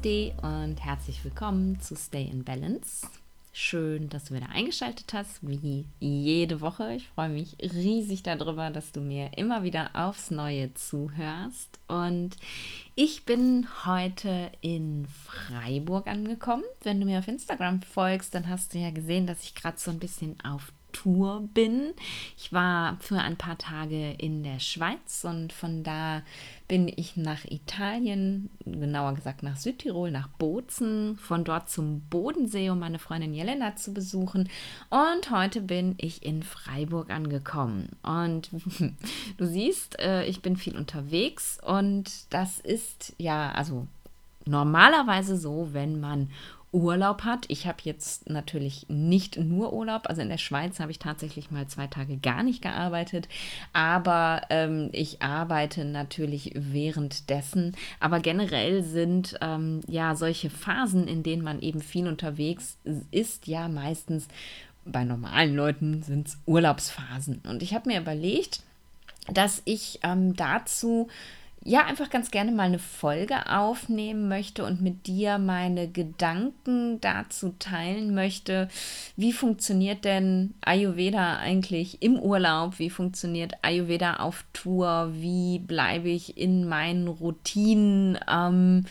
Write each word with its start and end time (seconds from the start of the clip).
Namaste 0.00 0.32
und 0.42 0.82
herzlich 0.82 1.22
willkommen 1.24 1.78
zu 1.80 1.94
Stay 1.94 2.24
in 2.24 2.42
Balance. 2.42 3.06
Schön, 3.52 4.08
dass 4.08 4.26
du 4.26 4.34
wieder 4.34 4.48
eingeschaltet 4.48 5.12
hast, 5.12 5.40
wie 5.42 5.84
jede 5.98 6.62
Woche. 6.62 6.94
Ich 6.94 7.08
freue 7.08 7.28
mich 7.28 7.56
riesig 7.60 8.22
darüber, 8.22 8.70
dass 8.70 8.92
du 8.92 9.00
mir 9.00 9.30
immer 9.36 9.62
wieder 9.62 9.90
aufs 9.92 10.30
Neue 10.30 10.72
zuhörst. 10.72 11.78
Und 11.86 12.36
ich 12.94 13.24
bin 13.24 13.66
heute 13.84 14.50
in 14.62 15.06
Freiburg 15.26 16.06
angekommen. 16.06 16.64
Wenn 16.82 17.00
du 17.00 17.06
mir 17.06 17.18
auf 17.18 17.28
Instagram 17.28 17.82
folgst, 17.82 18.34
dann 18.34 18.48
hast 18.48 18.72
du 18.72 18.78
ja 18.78 18.90
gesehen, 18.90 19.26
dass 19.26 19.42
ich 19.42 19.54
gerade 19.54 19.78
so 19.78 19.90
ein 19.90 19.98
bisschen 19.98 20.40
auf 20.42 20.72
Tour 20.92 21.48
bin. 21.54 21.92
Ich 22.36 22.52
war 22.52 22.96
für 23.00 23.18
ein 23.18 23.36
paar 23.36 23.58
Tage 23.58 24.12
in 24.12 24.42
der 24.42 24.58
Schweiz 24.58 25.24
und 25.24 25.52
von 25.52 25.82
da 25.84 26.22
bin 26.70 26.86
ich 26.86 27.16
nach 27.16 27.44
Italien, 27.46 28.48
genauer 28.64 29.14
gesagt 29.14 29.42
nach 29.42 29.56
Südtirol, 29.56 30.12
nach 30.12 30.28
Bozen, 30.28 31.16
von 31.16 31.42
dort 31.42 31.68
zum 31.68 32.02
Bodensee, 32.02 32.70
um 32.70 32.78
meine 32.78 33.00
Freundin 33.00 33.34
Jelena 33.34 33.74
zu 33.74 33.92
besuchen. 33.92 34.48
Und 34.88 35.32
heute 35.32 35.62
bin 35.62 35.96
ich 35.98 36.24
in 36.24 36.44
Freiburg 36.44 37.10
angekommen. 37.10 37.88
Und 38.04 38.50
du 39.36 39.46
siehst, 39.46 39.98
äh, 39.98 40.24
ich 40.26 40.42
bin 40.42 40.56
viel 40.56 40.76
unterwegs 40.76 41.58
und 41.60 42.32
das 42.32 42.60
ist 42.60 43.14
ja, 43.18 43.50
also 43.50 43.88
normalerweise 44.46 45.36
so, 45.36 45.70
wenn 45.72 45.98
man 45.98 46.30
Urlaub 46.72 47.22
hat. 47.22 47.46
Ich 47.48 47.66
habe 47.66 47.78
jetzt 47.82 48.30
natürlich 48.30 48.86
nicht 48.88 49.38
nur 49.38 49.72
Urlaub, 49.72 50.08
also 50.08 50.22
in 50.22 50.28
der 50.28 50.38
Schweiz 50.38 50.78
habe 50.78 50.92
ich 50.92 50.98
tatsächlich 50.98 51.50
mal 51.50 51.66
zwei 51.66 51.86
Tage 51.86 52.16
gar 52.16 52.42
nicht 52.42 52.62
gearbeitet, 52.62 53.28
aber 53.72 54.42
ähm, 54.50 54.90
ich 54.92 55.20
arbeite 55.22 55.84
natürlich 55.84 56.52
währenddessen. 56.54 57.76
Aber 57.98 58.20
generell 58.20 58.82
sind 58.82 59.36
ähm, 59.40 59.80
ja 59.88 60.14
solche 60.14 60.50
Phasen, 60.50 61.08
in 61.08 61.22
denen 61.22 61.42
man 61.42 61.60
eben 61.60 61.80
viel 61.80 62.06
unterwegs 62.06 62.78
ist, 63.10 63.46
ja 63.46 63.68
meistens 63.68 64.28
bei 64.84 65.04
normalen 65.04 65.54
Leuten 65.54 66.02
sind 66.02 66.28
es 66.28 66.38
Urlaubsphasen. 66.46 67.42
Und 67.48 67.62
ich 67.62 67.74
habe 67.74 67.88
mir 67.88 68.00
überlegt, 68.00 68.62
dass 69.28 69.62
ich 69.64 70.00
ähm, 70.02 70.34
dazu 70.34 71.08
ja 71.62 71.84
einfach 71.84 72.08
ganz 72.08 72.30
gerne 72.30 72.52
mal 72.52 72.64
eine 72.64 72.78
Folge 72.78 73.50
aufnehmen 73.50 74.28
möchte 74.28 74.64
und 74.64 74.80
mit 74.80 75.06
dir 75.06 75.38
meine 75.38 75.88
Gedanken 75.88 77.00
dazu 77.00 77.54
teilen 77.58 78.14
möchte, 78.14 78.68
wie 79.16 79.32
funktioniert 79.32 80.04
denn 80.04 80.54
Ayurveda 80.62 81.36
eigentlich 81.36 82.02
im 82.02 82.18
Urlaub, 82.18 82.78
wie 82.78 82.90
funktioniert 82.90 83.52
Ayurveda 83.62 84.16
auf 84.16 84.44
Tour, 84.52 85.10
wie 85.12 85.58
bleibe 85.58 86.08
ich 86.08 86.38
in 86.38 86.66
meinen 86.66 87.08
Routinen. 87.08 88.18
Ähm, 88.28 88.86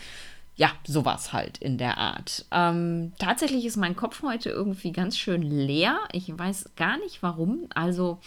ja, 0.56 0.72
sowas 0.86 1.32
halt 1.32 1.58
in 1.60 1.78
der 1.78 1.98
Art. 1.98 2.46
Ähm, 2.52 3.14
tatsächlich 3.18 3.66
ist 3.66 3.78
mein 3.78 3.96
Kopf 3.96 4.22
heute 4.24 4.50
irgendwie 4.50 4.92
ganz 4.92 5.18
schön 5.18 5.42
leer. 5.42 5.98
Ich 6.12 6.38
weiß 6.38 6.72
gar 6.76 6.98
nicht 6.98 7.24
warum. 7.24 7.68
Also 7.74 8.20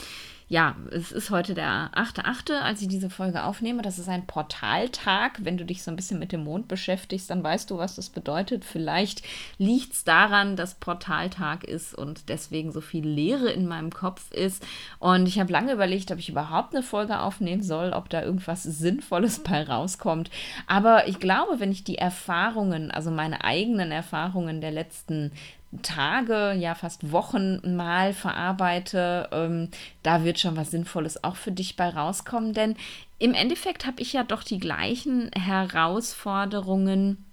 ja, 0.52 0.76
es 0.90 1.12
ist 1.12 1.30
heute 1.30 1.54
der 1.54 1.90
8.8., 1.94 2.60
als 2.60 2.82
ich 2.82 2.88
diese 2.88 3.08
Folge 3.08 3.44
aufnehme. 3.44 3.80
Das 3.80 3.98
ist 3.98 4.10
ein 4.10 4.26
Portaltag. 4.26 5.42
Wenn 5.42 5.56
du 5.56 5.64
dich 5.64 5.82
so 5.82 5.90
ein 5.90 5.96
bisschen 5.96 6.18
mit 6.18 6.30
dem 6.30 6.44
Mond 6.44 6.68
beschäftigst, 6.68 7.30
dann 7.30 7.42
weißt 7.42 7.70
du, 7.70 7.78
was 7.78 7.94
das 7.94 8.10
bedeutet. 8.10 8.62
Vielleicht 8.62 9.22
liegt 9.56 9.94
es 9.94 10.04
daran, 10.04 10.54
dass 10.54 10.74
Portaltag 10.74 11.64
ist 11.64 11.94
und 11.94 12.28
deswegen 12.28 12.70
so 12.70 12.82
viel 12.82 13.08
Leere 13.08 13.50
in 13.50 13.66
meinem 13.66 13.88
Kopf 13.88 14.30
ist. 14.30 14.62
Und 14.98 15.26
ich 15.26 15.40
habe 15.40 15.50
lange 15.50 15.72
überlegt, 15.72 16.10
ob 16.10 16.18
ich 16.18 16.28
überhaupt 16.28 16.74
eine 16.74 16.82
Folge 16.82 17.20
aufnehmen 17.20 17.62
soll, 17.62 17.94
ob 17.94 18.10
da 18.10 18.22
irgendwas 18.22 18.62
Sinnvolles 18.62 19.38
bei 19.38 19.62
rauskommt. 19.62 20.30
Aber 20.66 21.08
ich 21.08 21.18
glaube, 21.18 21.60
wenn 21.60 21.72
ich 21.72 21.82
die 21.82 21.96
Erfahrungen, 21.96 22.90
also 22.90 23.10
meine 23.10 23.42
eigenen 23.42 23.90
Erfahrungen 23.90 24.60
der 24.60 24.72
letzten 24.72 25.32
Tage, 25.80 26.52
ja 26.52 26.74
fast 26.74 27.12
Wochen 27.12 27.76
mal 27.76 28.12
verarbeite, 28.12 29.28
ähm, 29.32 29.68
da 30.02 30.24
wird 30.24 30.38
schon 30.38 30.56
was 30.56 30.70
Sinnvolles 30.70 31.24
auch 31.24 31.36
für 31.36 31.52
dich 31.52 31.76
bei 31.76 31.88
rauskommen. 31.88 32.52
Denn 32.52 32.76
im 33.18 33.34
Endeffekt 33.34 33.86
habe 33.86 34.02
ich 34.02 34.12
ja 34.12 34.22
doch 34.22 34.42
die 34.42 34.58
gleichen 34.58 35.30
Herausforderungen 35.32 37.24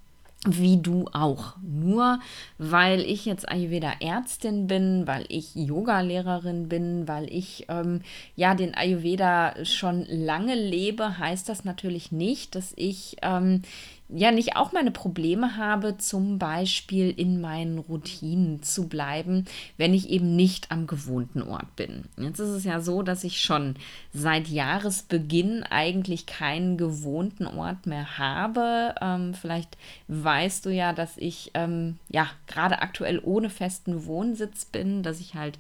wie 0.46 0.78
du 0.82 1.06
auch. 1.12 1.56
Nur 1.62 2.20
weil 2.58 3.02
ich 3.02 3.26
jetzt 3.26 3.50
Ayurveda-Ärztin 3.50 4.68
bin, 4.68 5.06
weil 5.06 5.26
ich 5.28 5.54
Yoga-Lehrerin 5.56 6.70
bin, 6.70 7.08
weil 7.10 7.32
ich 7.32 7.66
ähm, 7.68 8.02
ja 8.38 8.56
den 8.56 8.74
Ayurveda 8.74 9.66
schon 9.66 10.06
lange 10.08 10.56
lebe, 10.56 11.18
heißt 11.18 11.50
das 11.50 11.66
natürlich 11.66 12.14
nicht, 12.14 12.56
dass 12.56 12.72
ich 12.78 13.18
ähm, 13.22 13.64
ja 14.10 14.32
nicht 14.32 14.56
auch 14.56 14.72
meine 14.72 14.92
Probleme 14.92 15.56
habe, 15.56 15.98
zum 15.98 16.40
Beispiel 16.40 17.12
in 17.12 17.40
meinen 17.42 17.78
Routinen 17.78 18.64
zu 18.64 18.88
bleiben, 18.88 19.46
wenn 19.78 19.94
ich 19.94 20.10
eben 20.10 20.36
nicht 20.36 20.72
am 20.72 20.88
gewohnten 20.88 21.44
Ort 21.44 21.76
bin. 21.76 22.06
Jetzt 22.18 22.40
ist 22.40 22.50
es 22.50 22.64
ja 22.64 22.82
so, 22.82 23.04
dass 23.04 23.24
ich 23.24 23.40
schon 23.40 23.76
seit 24.12 24.48
Jahresbeginn 24.48 25.64
eigentlich 25.64 26.26
keinen 26.26 26.78
gewohnten 26.78 27.46
Ort 27.46 27.86
mehr 27.86 28.18
habe. 28.18 28.96
Ähm, 29.00 29.36
vielleicht 29.36 29.78
weißt 30.08 30.66
du 30.66 30.72
ja, 30.72 30.92
dass 30.92 31.18
ich 31.18 31.52
ähm, 31.54 31.98
ja 32.10 32.28
gerade 32.48 32.82
aktuell 32.82 33.20
ohne 33.24 33.50
festen 33.50 34.06
Wohnsitz 34.06 34.66
bin, 34.66 35.04
dass 35.04 35.20
ich 35.20 35.36
halt 35.36 35.60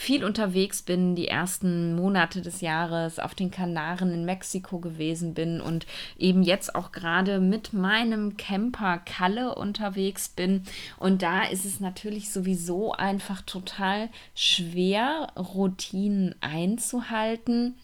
viel 0.00 0.24
unterwegs 0.24 0.80
bin, 0.80 1.14
die 1.14 1.28
ersten 1.28 1.94
Monate 1.94 2.40
des 2.40 2.62
Jahres 2.62 3.18
auf 3.18 3.34
den 3.34 3.50
Kanaren 3.50 4.10
in 4.14 4.24
Mexiko 4.24 4.78
gewesen 4.78 5.34
bin 5.34 5.60
und 5.60 5.86
eben 6.18 6.42
jetzt 6.42 6.74
auch 6.74 6.90
gerade 6.90 7.38
mit 7.38 7.74
meinem 7.74 8.38
Camper 8.38 8.96
Kalle 9.04 9.54
unterwegs 9.54 10.30
bin. 10.30 10.62
Und 10.98 11.20
da 11.20 11.42
ist 11.42 11.66
es 11.66 11.80
natürlich 11.80 12.32
sowieso 12.32 12.92
einfach 12.92 13.42
total 13.42 14.08
schwer, 14.34 15.34
Routinen 15.36 16.34
einzuhalten 16.40 17.74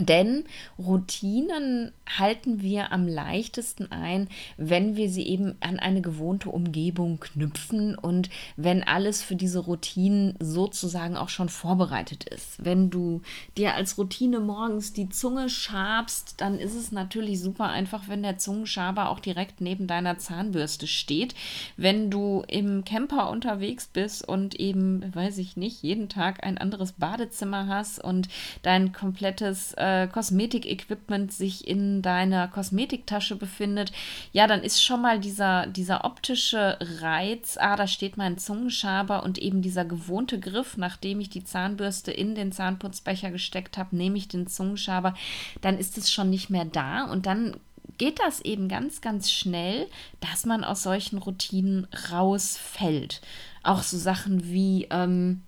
denn 0.00 0.44
Routinen 0.76 1.92
halten 2.18 2.60
wir 2.60 2.90
am 2.90 3.06
leichtesten 3.06 3.92
ein, 3.92 4.28
wenn 4.56 4.96
wir 4.96 5.08
sie 5.08 5.22
eben 5.22 5.54
an 5.60 5.78
eine 5.78 6.02
gewohnte 6.02 6.50
Umgebung 6.50 7.20
knüpfen 7.20 7.96
und 7.96 8.28
wenn 8.56 8.82
alles 8.82 9.22
für 9.22 9.36
diese 9.36 9.60
Routinen 9.60 10.34
sozusagen 10.40 11.16
auch 11.16 11.28
schon 11.28 11.48
vorbereitet 11.48 12.24
ist. 12.24 12.64
Wenn 12.64 12.90
du 12.90 13.22
dir 13.56 13.74
als 13.74 13.96
Routine 13.96 14.40
morgens 14.40 14.92
die 14.92 15.08
Zunge 15.08 15.48
schabst, 15.48 16.40
dann 16.40 16.58
ist 16.58 16.74
es 16.74 16.90
natürlich 16.90 17.40
super 17.40 17.68
einfach, 17.68 18.08
wenn 18.08 18.24
der 18.24 18.36
Zungenschaber 18.36 19.10
auch 19.10 19.20
direkt 19.20 19.60
neben 19.60 19.86
deiner 19.86 20.18
Zahnbürste 20.18 20.88
steht. 20.88 21.36
Wenn 21.76 22.10
du 22.10 22.42
im 22.48 22.84
Camper 22.84 23.30
unterwegs 23.30 23.86
bist 23.86 24.26
und 24.26 24.56
eben, 24.56 25.14
weiß 25.14 25.38
ich 25.38 25.56
nicht, 25.56 25.82
jeden 25.84 26.08
Tag 26.08 26.44
ein 26.44 26.58
anderes 26.58 26.92
Badezimmer 26.92 27.68
hast 27.68 28.02
und 28.02 28.28
dein 28.62 28.92
komplettes 28.92 29.74
äh, 29.84 30.08
Kosmetikequipment 30.08 31.32
sich 31.32 31.68
in 31.68 32.00
deiner 32.00 32.48
Kosmetiktasche 32.48 33.36
befindet, 33.36 33.92
ja, 34.32 34.46
dann 34.46 34.62
ist 34.62 34.82
schon 34.82 35.02
mal 35.02 35.20
dieser, 35.20 35.66
dieser 35.66 36.04
optische 36.04 36.78
Reiz, 37.00 37.58
ah, 37.60 37.76
da 37.76 37.86
steht 37.86 38.16
mein 38.16 38.38
Zungenschaber 38.38 39.22
und 39.22 39.38
eben 39.38 39.60
dieser 39.60 39.84
gewohnte 39.84 40.40
Griff, 40.40 40.78
nachdem 40.78 41.20
ich 41.20 41.28
die 41.28 41.44
Zahnbürste 41.44 42.12
in 42.12 42.34
den 42.34 42.50
Zahnputzbecher 42.50 43.30
gesteckt 43.30 43.76
habe, 43.76 43.94
nehme 43.94 44.16
ich 44.16 44.28
den 44.28 44.46
Zungenschaber, 44.46 45.14
dann 45.60 45.78
ist 45.78 45.98
es 45.98 46.10
schon 46.10 46.30
nicht 46.30 46.48
mehr 46.48 46.64
da 46.64 47.04
und 47.04 47.26
dann 47.26 47.56
geht 47.98 48.18
das 48.20 48.40
eben 48.40 48.68
ganz, 48.68 49.02
ganz 49.02 49.30
schnell, 49.30 49.86
dass 50.20 50.46
man 50.46 50.64
aus 50.64 50.82
solchen 50.82 51.18
Routinen 51.18 51.86
rausfällt. 52.10 53.20
Auch 53.62 53.82
so 53.82 53.98
Sachen 53.98 54.50
wie, 54.50 54.88
ähm, 54.90 55.42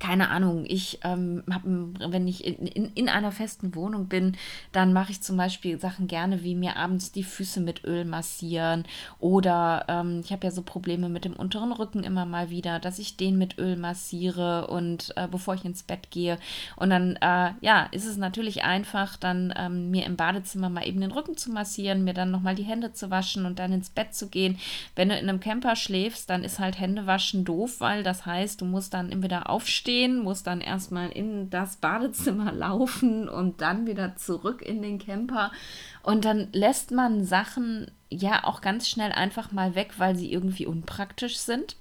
keine 0.00 0.30
Ahnung, 0.30 0.64
ich 0.66 0.98
ähm, 1.04 1.44
habe, 1.52 1.92
wenn 2.10 2.26
ich 2.26 2.44
in, 2.44 2.66
in, 2.66 2.92
in, 2.94 3.08
einer 3.10 3.30
festen 3.30 3.74
Wohnung 3.74 4.08
bin, 4.08 4.36
dann 4.72 4.92
mache 4.94 5.12
ich 5.12 5.20
zum 5.20 5.36
Beispiel 5.36 5.78
Sachen 5.78 6.06
gerne, 6.06 6.42
wie 6.42 6.54
mir 6.54 6.76
abends 6.76 7.12
die 7.12 7.22
Füße 7.22 7.60
mit 7.60 7.84
Öl 7.84 8.06
massieren 8.06 8.84
oder 9.18 9.84
ähm, 9.88 10.22
ich 10.24 10.32
habe 10.32 10.46
ja 10.46 10.50
so 10.50 10.62
Probleme 10.62 11.10
mit 11.10 11.26
dem 11.26 11.34
unteren 11.34 11.72
Rücken 11.72 12.02
immer 12.02 12.24
mal 12.24 12.48
wieder, 12.48 12.80
dass 12.80 12.98
ich 12.98 13.18
den 13.18 13.36
mit 13.36 13.58
Öl 13.58 13.76
massiere 13.76 14.68
und 14.68 15.12
äh, 15.16 15.28
bevor 15.28 15.54
ich 15.54 15.66
ins 15.66 15.82
Bett 15.82 16.10
gehe 16.10 16.38
und 16.76 16.88
dann, 16.88 17.16
äh, 17.16 17.52
ja, 17.60 17.86
ist 17.92 18.06
es 18.06 18.16
natürlich 18.16 18.64
einfach, 18.64 19.16
dann 19.18 19.52
ähm, 19.56 19.90
mir 19.90 20.06
im 20.06 20.16
Badezimmer 20.16 20.70
mal 20.70 20.88
eben 20.88 21.02
den 21.02 21.12
Rücken 21.12 21.36
zu 21.36 21.50
massieren, 21.50 22.04
mir 22.04 22.14
dann 22.14 22.30
nochmal 22.30 22.54
die 22.54 22.62
Hände 22.62 22.94
zu 22.94 23.10
waschen 23.10 23.44
und 23.44 23.58
dann 23.58 23.72
ins 23.72 23.90
Bett 23.90 24.14
zu 24.14 24.30
gehen. 24.30 24.58
Wenn 24.96 25.10
du 25.10 25.18
in 25.18 25.28
einem 25.28 25.40
Camper 25.40 25.76
schläfst, 25.76 26.30
dann 26.30 26.42
ist 26.42 26.58
halt 26.58 26.80
Händewaschen 26.80 27.44
doof, 27.44 27.80
weil 27.80 28.02
das 28.02 28.24
heißt, 28.24 28.62
du 28.62 28.64
musst 28.64 28.94
dann 28.94 29.12
entweder 29.12 29.50
aufstehen, 29.50 29.89
aufstehen, 29.90 30.22
muss 30.22 30.42
dann 30.42 30.60
erstmal 30.60 31.10
in 31.10 31.50
das 31.50 31.76
Badezimmer 31.76 32.52
laufen 32.56 33.28
und 33.28 33.60
dann 33.60 33.86
wieder 33.86 34.16
zurück 34.16 34.62
in 34.62 34.82
den 34.82 34.98
Camper. 34.98 35.50
Und 36.02 36.24
dann 36.24 36.48
lässt 36.52 36.92
man 36.92 37.24
Sachen 37.24 37.90
ja 38.08 38.44
auch 38.44 38.60
ganz 38.60 38.88
schnell 38.88 39.12
einfach 39.12 39.52
mal 39.52 39.74
weg, 39.74 39.94
weil 39.98 40.16
sie 40.16 40.32
irgendwie 40.32 40.66
unpraktisch 40.66 41.38
sind. 41.38 41.76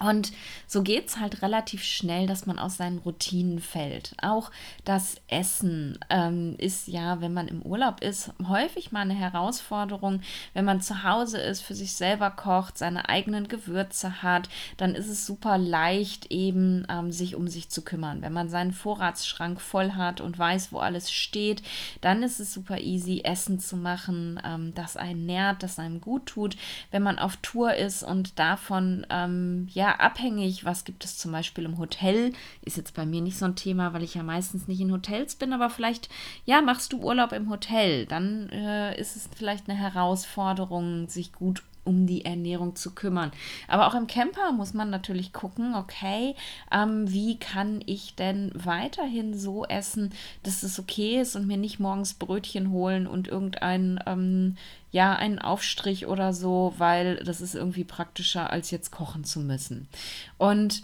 Und 0.00 0.32
so 0.66 0.82
geht 0.82 1.08
es 1.08 1.18
halt 1.18 1.42
relativ 1.42 1.82
schnell, 1.82 2.26
dass 2.26 2.46
man 2.46 2.58
aus 2.58 2.76
seinen 2.76 2.98
Routinen 2.98 3.60
fällt. 3.60 4.14
Auch 4.22 4.50
das 4.84 5.16
Essen 5.28 5.98
ähm, 6.10 6.54
ist 6.58 6.88
ja, 6.88 7.20
wenn 7.20 7.32
man 7.32 7.48
im 7.48 7.62
Urlaub 7.62 8.00
ist, 8.00 8.32
häufig 8.46 8.92
mal 8.92 9.00
eine 9.00 9.14
Herausforderung. 9.14 10.20
Wenn 10.54 10.64
man 10.64 10.80
zu 10.80 11.02
Hause 11.02 11.38
ist, 11.38 11.62
für 11.62 11.74
sich 11.74 11.92
selber 11.92 12.30
kocht, 12.30 12.78
seine 12.78 13.08
eigenen 13.08 13.48
Gewürze 13.48 14.22
hat, 14.22 14.48
dann 14.76 14.94
ist 14.94 15.08
es 15.08 15.26
super 15.26 15.58
leicht, 15.58 16.30
eben 16.30 16.86
ähm, 16.88 17.12
sich 17.12 17.34
um 17.34 17.48
sich 17.48 17.70
zu 17.70 17.82
kümmern. 17.82 18.22
Wenn 18.22 18.32
man 18.32 18.48
seinen 18.48 18.72
Vorratsschrank 18.72 19.60
voll 19.60 19.92
hat 19.92 20.20
und 20.20 20.38
weiß, 20.38 20.72
wo 20.72 20.78
alles 20.78 21.10
steht, 21.10 21.62
dann 22.00 22.22
ist 22.22 22.40
es 22.40 22.52
super 22.52 22.78
easy, 22.78 23.22
Essen 23.24 23.58
zu 23.58 23.76
machen, 23.76 24.40
ähm, 24.44 24.74
das 24.74 24.96
einen 24.96 25.26
nährt, 25.26 25.62
das 25.62 25.78
einem 25.78 26.00
gut 26.00 26.26
tut. 26.26 26.56
Wenn 26.90 27.02
man 27.02 27.18
auf 27.18 27.36
Tour 27.38 27.74
ist 27.74 28.02
und 28.02 28.38
davon, 28.38 29.06
ähm, 29.10 29.68
ja, 29.88 29.94
abhängig. 30.00 30.64
Was 30.64 30.84
gibt 30.84 31.04
es 31.04 31.18
zum 31.18 31.32
Beispiel 31.32 31.64
im 31.64 31.78
Hotel? 31.78 32.32
Ist 32.62 32.76
jetzt 32.76 32.94
bei 32.94 33.06
mir 33.06 33.20
nicht 33.20 33.38
so 33.38 33.46
ein 33.46 33.56
Thema, 33.56 33.92
weil 33.92 34.02
ich 34.02 34.14
ja 34.14 34.22
meistens 34.22 34.68
nicht 34.68 34.80
in 34.80 34.92
Hotels 34.92 35.34
bin, 35.34 35.52
aber 35.52 35.70
vielleicht, 35.70 36.08
ja, 36.44 36.60
machst 36.60 36.92
du 36.92 37.00
Urlaub 37.00 37.32
im 37.32 37.50
Hotel. 37.50 38.06
Dann 38.06 38.48
äh, 38.50 38.98
ist 39.00 39.16
es 39.16 39.28
vielleicht 39.34 39.68
eine 39.68 39.78
Herausforderung, 39.78 41.08
sich 41.08 41.32
gut 41.32 41.62
um 41.88 42.06
die 42.06 42.26
Ernährung 42.26 42.76
zu 42.76 42.94
kümmern. 42.94 43.32
Aber 43.66 43.86
auch 43.86 43.94
im 43.94 44.06
Camper 44.06 44.52
muss 44.52 44.74
man 44.74 44.90
natürlich 44.90 45.32
gucken, 45.32 45.74
okay, 45.74 46.34
ähm, 46.70 47.10
wie 47.10 47.38
kann 47.38 47.80
ich 47.86 48.14
denn 48.14 48.52
weiterhin 48.54 49.36
so 49.36 49.64
essen, 49.64 50.12
dass 50.42 50.62
es 50.62 50.78
okay 50.78 51.20
ist 51.20 51.34
und 51.34 51.46
mir 51.46 51.56
nicht 51.56 51.80
morgens 51.80 52.14
Brötchen 52.14 52.70
holen 52.70 53.06
und 53.06 53.26
irgendein, 53.26 53.98
ähm, 54.06 54.56
ja, 54.92 55.14
einen 55.14 55.38
Aufstrich 55.38 56.06
oder 56.06 56.34
so, 56.34 56.74
weil 56.76 57.16
das 57.24 57.40
ist 57.40 57.54
irgendwie 57.54 57.84
praktischer, 57.84 58.50
als 58.50 58.70
jetzt 58.70 58.90
kochen 58.92 59.24
zu 59.24 59.40
müssen. 59.40 59.88
Und 60.36 60.82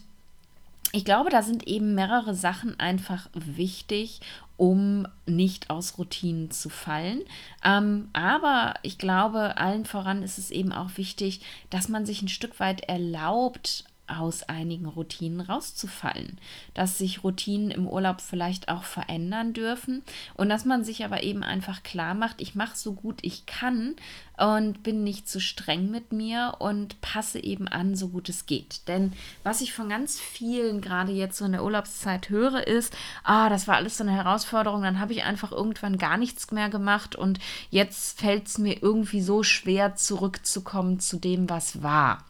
ich 0.94 1.04
glaube, 1.04 1.28
da 1.28 1.42
sind 1.42 1.66
eben 1.66 1.96
mehrere 1.96 2.36
Sachen 2.36 2.78
einfach 2.78 3.28
wichtig, 3.34 4.20
um 4.56 5.08
nicht 5.26 5.68
aus 5.68 5.98
Routinen 5.98 6.52
zu 6.52 6.68
fallen. 6.68 7.22
Ähm, 7.64 8.10
aber 8.12 8.74
ich 8.82 8.96
glaube, 8.96 9.56
allen 9.56 9.86
voran 9.86 10.22
ist 10.22 10.38
es 10.38 10.52
eben 10.52 10.72
auch 10.72 10.90
wichtig, 10.96 11.40
dass 11.68 11.88
man 11.88 12.06
sich 12.06 12.22
ein 12.22 12.28
Stück 12.28 12.60
weit 12.60 12.82
erlaubt, 12.82 13.84
aus 14.06 14.42
einigen 14.44 14.86
Routinen 14.86 15.40
rauszufallen, 15.40 16.38
dass 16.74 16.98
sich 16.98 17.24
Routinen 17.24 17.70
im 17.70 17.86
Urlaub 17.86 18.20
vielleicht 18.20 18.68
auch 18.68 18.84
verändern 18.84 19.52
dürfen 19.52 20.02
und 20.34 20.48
dass 20.48 20.64
man 20.64 20.84
sich 20.84 21.04
aber 21.04 21.22
eben 21.22 21.42
einfach 21.42 21.82
klar 21.82 22.14
macht, 22.14 22.40
ich 22.40 22.54
mache 22.54 22.76
so 22.76 22.92
gut 22.92 23.20
ich 23.22 23.46
kann 23.46 23.96
und 24.36 24.82
bin 24.82 25.04
nicht 25.04 25.28
zu 25.28 25.40
streng 25.40 25.90
mit 25.90 26.12
mir 26.12 26.56
und 26.58 27.00
passe 27.00 27.42
eben 27.42 27.68
an, 27.68 27.94
so 27.94 28.08
gut 28.08 28.28
es 28.28 28.46
geht. 28.46 28.88
Denn 28.88 29.12
was 29.42 29.60
ich 29.60 29.72
von 29.72 29.88
ganz 29.88 30.20
vielen 30.20 30.80
gerade 30.80 31.12
jetzt 31.12 31.38
so 31.38 31.44
in 31.44 31.52
der 31.52 31.64
Urlaubszeit 31.64 32.30
höre, 32.30 32.66
ist, 32.66 32.94
ah, 33.22 33.48
das 33.48 33.68
war 33.68 33.76
alles 33.76 33.96
so 33.96 34.04
eine 34.04 34.12
Herausforderung, 34.12 34.82
dann 34.82 34.98
habe 34.98 35.12
ich 35.12 35.22
einfach 35.22 35.52
irgendwann 35.52 35.98
gar 35.98 36.16
nichts 36.16 36.50
mehr 36.50 36.68
gemacht 36.68 37.16
und 37.16 37.38
jetzt 37.70 38.20
fällt 38.20 38.48
es 38.48 38.58
mir 38.58 38.82
irgendwie 38.82 39.22
so 39.22 39.42
schwer 39.42 39.94
zurückzukommen 39.94 41.00
zu 41.00 41.18
dem, 41.18 41.48
was 41.48 41.82
war. 41.82 42.24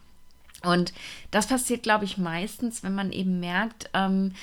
Und 0.65 0.93
das 1.31 1.47
passiert, 1.47 1.83
glaube 1.83 2.05
ich, 2.05 2.17
meistens, 2.17 2.83
wenn 2.83 2.95
man 2.95 3.11
eben 3.11 3.39
merkt, 3.39 3.89
ähm, 3.93 4.33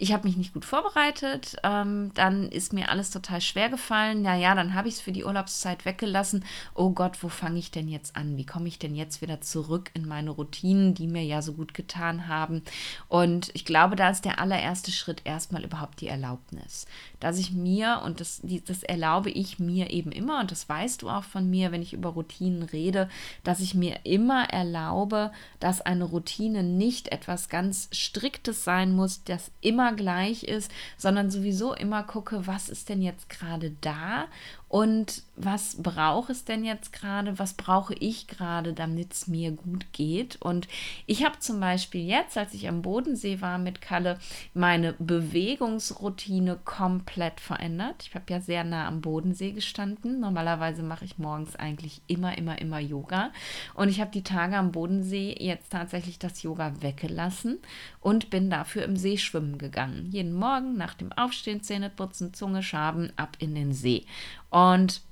ich 0.00 0.12
habe 0.12 0.26
mich 0.26 0.36
nicht 0.36 0.54
gut 0.54 0.64
vorbereitet, 0.64 1.56
ähm, 1.64 2.12
dann 2.14 2.48
ist 2.48 2.72
mir 2.72 2.90
alles 2.90 3.10
total 3.10 3.40
schwer 3.40 3.68
gefallen. 3.68 4.24
Ja, 4.24 4.34
ja, 4.34 4.54
dann 4.54 4.74
habe 4.74 4.88
ich 4.88 4.94
es 4.94 5.00
für 5.00 5.12
die 5.12 5.24
Urlaubszeit 5.24 5.84
weggelassen. 5.84 6.44
Oh 6.74 6.90
Gott, 6.90 7.22
wo 7.22 7.28
fange 7.28 7.58
ich 7.58 7.70
denn 7.70 7.88
jetzt 7.88 8.16
an? 8.16 8.36
Wie 8.36 8.46
komme 8.46 8.68
ich 8.68 8.78
denn 8.78 8.94
jetzt 8.94 9.22
wieder 9.22 9.40
zurück 9.40 9.90
in 9.94 10.06
meine 10.06 10.30
Routinen, 10.30 10.94
die 10.94 11.06
mir 11.06 11.24
ja 11.24 11.42
so 11.42 11.52
gut 11.52 11.74
getan 11.74 12.28
haben? 12.28 12.62
Und 13.08 13.50
ich 13.54 13.64
glaube, 13.64 13.96
da 13.96 14.10
ist 14.10 14.24
der 14.24 14.40
allererste 14.40 14.92
Schritt 14.92 15.22
erstmal 15.24 15.64
überhaupt 15.64 16.00
die 16.00 16.08
Erlaubnis, 16.08 16.86
dass 17.20 17.38
ich 17.38 17.52
mir, 17.52 18.02
und 18.04 18.20
das, 18.20 18.40
das 18.66 18.82
erlaube 18.82 19.30
ich 19.30 19.58
mir 19.58 19.90
eben 19.90 20.12
immer, 20.12 20.40
und 20.40 20.50
das 20.50 20.68
weißt 20.68 21.02
du 21.02 21.10
auch 21.10 21.24
von 21.24 21.48
mir, 21.48 21.72
wenn 21.72 21.82
ich 21.82 21.92
über 21.92 22.10
Routinen 22.10 22.62
rede, 22.62 23.08
dass 23.44 23.60
ich 23.60 23.74
mir 23.74 24.00
immer 24.04 24.44
erlaube, 24.50 25.32
dass 25.60 25.80
eine 25.80 26.04
Routine 26.04 26.62
nicht 26.62 27.08
etwas 27.08 27.48
ganz 27.48 27.88
Striktes 27.92 28.64
sein 28.64 28.94
muss, 28.94 29.24
das 29.24 29.50
immer 29.60 29.92
gleich 29.92 30.44
ist, 30.44 30.70
sondern 30.96 31.30
sowieso 31.30 31.74
immer 31.74 32.02
gucke, 32.02 32.46
was 32.46 32.68
ist 32.68 32.88
denn 32.88 33.02
jetzt 33.02 33.28
gerade 33.28 33.72
da 33.80 34.26
und 34.68 35.22
was 35.34 35.76
brauche 35.82 36.32
es 36.32 36.44
denn 36.44 36.64
jetzt 36.64 36.92
gerade, 36.92 37.38
was 37.38 37.54
brauche 37.54 37.94
ich 37.94 38.26
gerade, 38.26 38.74
damit 38.74 39.12
es 39.12 39.26
mir 39.26 39.52
gut 39.52 39.86
geht. 39.92 40.36
Und 40.42 40.68
ich 41.06 41.24
habe 41.24 41.38
zum 41.38 41.58
Beispiel 41.60 42.04
jetzt, 42.04 42.36
als 42.36 42.52
ich 42.52 42.68
am 42.68 42.82
Bodensee 42.82 43.40
war 43.40 43.56
mit 43.56 43.80
Kalle, 43.80 44.18
meine 44.52 44.94
Bewegungsroutine 44.98 46.58
komplett 46.64 47.40
verändert. 47.40 48.02
Ich 48.02 48.14
habe 48.14 48.26
ja 48.28 48.40
sehr 48.40 48.64
nah 48.64 48.86
am 48.86 49.00
Bodensee 49.00 49.52
gestanden. 49.52 50.20
Normalerweise 50.20 50.82
mache 50.82 51.04
ich 51.04 51.18
morgens 51.18 51.56
eigentlich 51.56 52.02
immer, 52.06 52.36
immer, 52.36 52.60
immer 52.60 52.78
Yoga. 52.78 53.30
Und 53.74 53.88
ich 53.88 54.00
habe 54.00 54.10
die 54.10 54.24
Tage 54.24 54.56
am 54.56 54.72
Bodensee 54.72 55.34
jetzt 55.38 55.70
tatsächlich 55.70 56.18
das 56.18 56.42
Yoga 56.42 56.74
weggelassen 56.82 57.58
und 58.00 58.28
bin 58.28 58.50
dafür 58.50 58.84
im 58.84 58.96
See 58.96 59.16
schwimmen 59.16 59.56
gegangen. 59.56 60.08
Jeden 60.10 60.34
Morgen 60.34 60.76
nach 60.76 60.94
dem 60.94 61.12
Aufstehen, 61.12 61.62
Zähne 61.62 61.88
putzen, 61.88 62.34
Zunge 62.34 62.62
schaben, 62.62 63.12
ab 63.16 63.36
in 63.38 63.54
den 63.54 63.72
See. 63.72 64.04
Und 64.50 65.02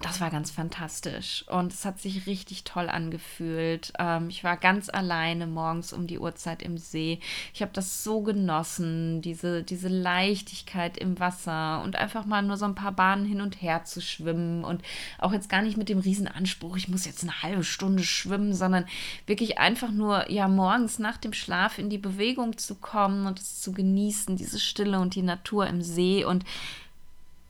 das 0.00 0.20
war 0.20 0.30
ganz 0.30 0.52
fantastisch 0.52 1.44
und 1.48 1.72
es 1.72 1.84
hat 1.84 1.98
sich 1.98 2.26
richtig 2.26 2.62
toll 2.62 2.88
angefühlt. 2.88 3.92
Ähm, 3.98 4.28
ich 4.28 4.44
war 4.44 4.56
ganz 4.56 4.88
alleine 4.88 5.48
morgens 5.48 5.92
um 5.92 6.06
die 6.06 6.20
Uhrzeit 6.20 6.62
im 6.62 6.78
See. 6.78 7.18
Ich 7.52 7.62
habe 7.62 7.72
das 7.74 8.04
so 8.04 8.20
genossen, 8.20 9.22
diese, 9.22 9.64
diese 9.64 9.88
Leichtigkeit 9.88 10.98
im 10.98 11.18
Wasser 11.18 11.82
und 11.82 11.96
einfach 11.96 12.26
mal 12.26 12.42
nur 12.42 12.56
so 12.56 12.64
ein 12.64 12.76
paar 12.76 12.92
Bahnen 12.92 13.24
hin 13.24 13.40
und 13.40 13.60
her 13.60 13.84
zu 13.84 14.00
schwimmen 14.00 14.62
und 14.62 14.82
auch 15.18 15.32
jetzt 15.32 15.48
gar 15.48 15.62
nicht 15.62 15.76
mit 15.76 15.88
dem 15.88 15.98
riesen 15.98 16.28
Anspruch, 16.28 16.76
ich 16.76 16.88
muss 16.88 17.04
jetzt 17.04 17.24
eine 17.24 17.42
halbe 17.42 17.64
Stunde 17.64 18.04
schwimmen, 18.04 18.54
sondern 18.54 18.86
wirklich 19.26 19.58
einfach 19.58 19.90
nur 19.90 20.30
ja 20.30 20.46
morgens 20.46 21.00
nach 21.00 21.16
dem 21.16 21.32
Schlaf 21.32 21.76
in 21.76 21.90
die 21.90 21.98
Bewegung 21.98 22.56
zu 22.56 22.76
kommen 22.76 23.26
und 23.26 23.40
es 23.40 23.60
zu 23.60 23.72
genießen, 23.72 24.36
diese 24.36 24.60
Stille 24.60 25.00
und 25.00 25.16
die 25.16 25.22
Natur 25.22 25.66
im 25.66 25.82
See 25.82 26.24
und 26.24 26.44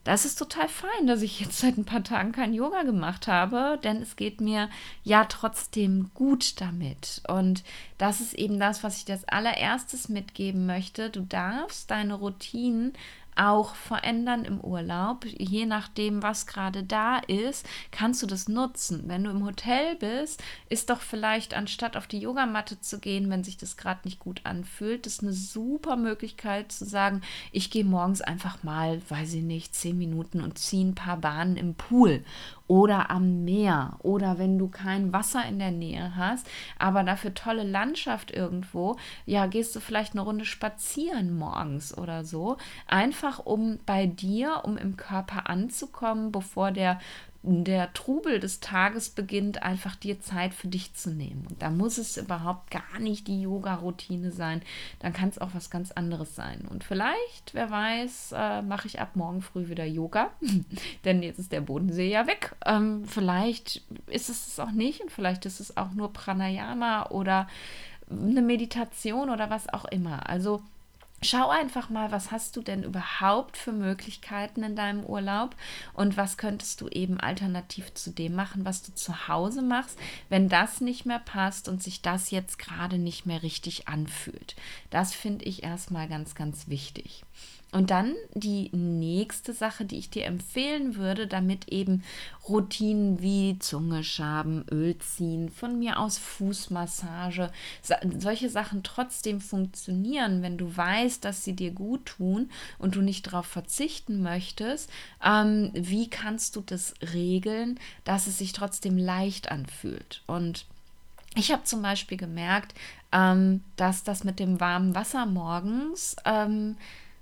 das 0.08 0.24
ist 0.24 0.38
total 0.38 0.70
fein, 0.70 1.06
dass 1.06 1.20
ich 1.20 1.38
jetzt 1.38 1.58
seit 1.58 1.76
ein 1.76 1.84
paar 1.84 2.02
Tagen 2.02 2.32
kein 2.32 2.54
Yoga 2.54 2.82
gemacht 2.82 3.28
habe, 3.28 3.78
denn 3.84 4.00
es 4.00 4.16
geht 4.16 4.40
mir 4.40 4.70
ja 5.04 5.26
trotzdem 5.26 6.10
gut 6.14 6.62
damit. 6.62 7.20
Und 7.28 7.62
das 7.98 8.22
ist 8.22 8.32
eben 8.32 8.58
das, 8.58 8.82
was 8.82 9.02
ich 9.02 9.10
als 9.10 9.28
allererstes 9.28 10.08
mitgeben 10.08 10.64
möchte. 10.64 11.10
Du 11.10 11.20
darfst 11.20 11.90
deine 11.90 12.14
Routinen 12.14 12.94
auch 13.38 13.74
verändern 13.74 14.44
im 14.44 14.60
Urlaub. 14.60 15.24
Je 15.24 15.66
nachdem, 15.66 16.22
was 16.22 16.46
gerade 16.46 16.82
da 16.82 17.18
ist, 17.18 17.66
kannst 17.90 18.22
du 18.22 18.26
das 18.26 18.48
nutzen. 18.48 19.04
Wenn 19.06 19.24
du 19.24 19.30
im 19.30 19.44
Hotel 19.44 19.96
bist, 19.96 20.42
ist 20.68 20.90
doch 20.90 21.00
vielleicht 21.00 21.54
anstatt 21.54 21.96
auf 21.96 22.06
die 22.06 22.18
Yogamatte 22.18 22.80
zu 22.80 22.98
gehen, 22.98 23.30
wenn 23.30 23.44
sich 23.44 23.56
das 23.56 23.76
gerade 23.76 24.00
nicht 24.04 24.18
gut 24.18 24.40
anfühlt, 24.44 25.06
das 25.06 25.20
eine 25.20 25.32
super 25.32 25.96
Möglichkeit 25.96 26.72
zu 26.72 26.84
sagen, 26.84 27.22
ich 27.52 27.70
gehe 27.70 27.84
morgens 27.84 28.20
einfach 28.20 28.62
mal, 28.62 29.00
weiß 29.08 29.34
ich 29.34 29.42
nicht, 29.42 29.74
zehn 29.74 29.96
Minuten 29.96 30.40
und 30.40 30.58
ziehe 30.58 30.84
ein 30.84 30.94
paar 30.94 31.18
Bahnen 31.18 31.56
im 31.56 31.74
Pool 31.74 32.24
oder 32.68 33.10
am 33.10 33.44
Meer 33.44 33.96
oder 34.00 34.38
wenn 34.38 34.58
du 34.58 34.68
kein 34.68 35.12
Wasser 35.12 35.44
in 35.48 35.58
der 35.58 35.72
Nähe 35.72 36.14
hast, 36.16 36.46
aber 36.78 37.02
dafür 37.02 37.34
tolle 37.34 37.64
Landschaft 37.64 38.30
irgendwo, 38.30 38.96
ja, 39.26 39.46
gehst 39.46 39.74
du 39.74 39.80
vielleicht 39.80 40.12
eine 40.12 40.20
Runde 40.20 40.44
spazieren 40.44 41.36
morgens 41.36 41.96
oder 41.96 42.24
so, 42.24 42.58
einfach 42.86 43.40
um 43.40 43.78
bei 43.86 44.06
dir, 44.06 44.60
um 44.64 44.76
im 44.76 44.96
Körper 44.96 45.48
anzukommen, 45.48 46.30
bevor 46.30 46.70
der 46.70 47.00
der 47.42 47.92
Trubel 47.92 48.40
des 48.40 48.60
Tages 48.60 49.10
beginnt, 49.10 49.62
einfach 49.62 49.94
dir 49.94 50.20
Zeit 50.20 50.54
für 50.54 50.66
dich 50.66 50.94
zu 50.94 51.10
nehmen. 51.10 51.46
Und 51.48 51.62
da 51.62 51.70
muss 51.70 51.96
es 51.96 52.16
überhaupt 52.16 52.70
gar 52.70 52.98
nicht 52.98 53.28
die 53.28 53.42
Yoga-Routine 53.42 54.32
sein. 54.32 54.60
Dann 54.98 55.12
kann 55.12 55.28
es 55.28 55.38
auch 55.38 55.50
was 55.54 55.70
ganz 55.70 55.92
anderes 55.92 56.34
sein. 56.34 56.66
Und 56.68 56.82
vielleicht, 56.82 57.54
wer 57.54 57.70
weiß, 57.70 58.34
äh, 58.36 58.62
mache 58.62 58.88
ich 58.88 59.00
ab 59.00 59.14
morgen 59.14 59.40
früh 59.40 59.68
wieder 59.68 59.84
Yoga. 59.84 60.30
Denn 61.04 61.22
jetzt 61.22 61.38
ist 61.38 61.52
der 61.52 61.60
Bodensee 61.60 62.10
ja 62.10 62.26
weg. 62.26 62.56
Ähm, 62.66 63.04
vielleicht 63.06 63.82
ist 64.06 64.28
es 64.28 64.48
es 64.48 64.60
auch 64.60 64.72
nicht 64.72 65.00
und 65.00 65.10
vielleicht 65.10 65.46
ist 65.46 65.60
es 65.60 65.76
auch 65.76 65.92
nur 65.92 66.12
Pranayama 66.12 67.06
oder 67.10 67.48
eine 68.10 68.42
Meditation 68.42 69.30
oder 69.30 69.50
was 69.50 69.68
auch 69.72 69.84
immer. 69.84 70.28
Also 70.28 70.62
Schau 71.20 71.48
einfach 71.48 71.90
mal, 71.90 72.12
was 72.12 72.30
hast 72.30 72.54
du 72.54 72.62
denn 72.62 72.84
überhaupt 72.84 73.56
für 73.56 73.72
Möglichkeiten 73.72 74.62
in 74.62 74.76
deinem 74.76 75.04
Urlaub 75.04 75.56
und 75.92 76.16
was 76.16 76.36
könntest 76.36 76.80
du 76.80 76.86
eben 76.88 77.18
alternativ 77.18 77.92
zu 77.94 78.10
dem 78.12 78.34
machen, 78.34 78.64
was 78.64 78.82
du 78.82 78.94
zu 78.94 79.26
Hause 79.26 79.62
machst, 79.62 79.98
wenn 80.28 80.48
das 80.48 80.80
nicht 80.80 81.06
mehr 81.06 81.18
passt 81.18 81.68
und 81.68 81.82
sich 81.82 82.02
das 82.02 82.30
jetzt 82.30 82.56
gerade 82.56 82.98
nicht 82.98 83.26
mehr 83.26 83.42
richtig 83.42 83.88
anfühlt. 83.88 84.54
Das 84.90 85.12
finde 85.12 85.44
ich 85.46 85.64
erstmal 85.64 86.06
ganz, 86.08 86.36
ganz 86.36 86.68
wichtig. 86.68 87.24
Und 87.70 87.90
dann 87.90 88.14
die 88.32 88.70
nächste 88.74 89.52
Sache, 89.52 89.84
die 89.84 89.98
ich 89.98 90.08
dir 90.08 90.24
empfehlen 90.24 90.96
würde, 90.96 91.26
damit 91.26 91.68
eben 91.68 92.02
Routinen 92.48 93.20
wie 93.20 93.58
Zunge 93.58 94.04
schaben, 94.04 94.64
Öl 94.70 94.96
ziehen, 94.98 95.50
von 95.50 95.78
mir 95.78 95.98
aus 95.98 96.16
Fußmassage, 96.16 97.50
solche 98.18 98.48
Sachen 98.48 98.82
trotzdem 98.82 99.42
funktionieren, 99.42 100.40
wenn 100.40 100.56
du 100.56 100.74
weißt, 100.74 101.22
dass 101.22 101.44
sie 101.44 101.52
dir 101.52 101.70
gut 101.70 102.06
tun 102.06 102.50
und 102.78 102.94
du 102.94 103.02
nicht 103.02 103.26
darauf 103.26 103.46
verzichten 103.46 104.22
möchtest, 104.22 104.88
ähm, 105.22 105.70
wie 105.74 106.08
kannst 106.08 106.56
du 106.56 106.62
das 106.62 106.94
regeln, 107.12 107.78
dass 108.04 108.28
es 108.28 108.38
sich 108.38 108.54
trotzdem 108.54 108.96
leicht 108.96 109.50
anfühlt? 109.50 110.22
Und 110.26 110.64
ich 111.34 111.52
habe 111.52 111.64
zum 111.64 111.82
Beispiel 111.82 112.16
gemerkt, 112.16 112.74
ähm, 113.12 113.62
dass 113.76 114.04
das 114.04 114.24
mit 114.24 114.38
dem 114.38 114.58
warmen 114.58 114.94
Wasser 114.94 115.26
morgens 115.26 116.16
ähm, 116.24 116.76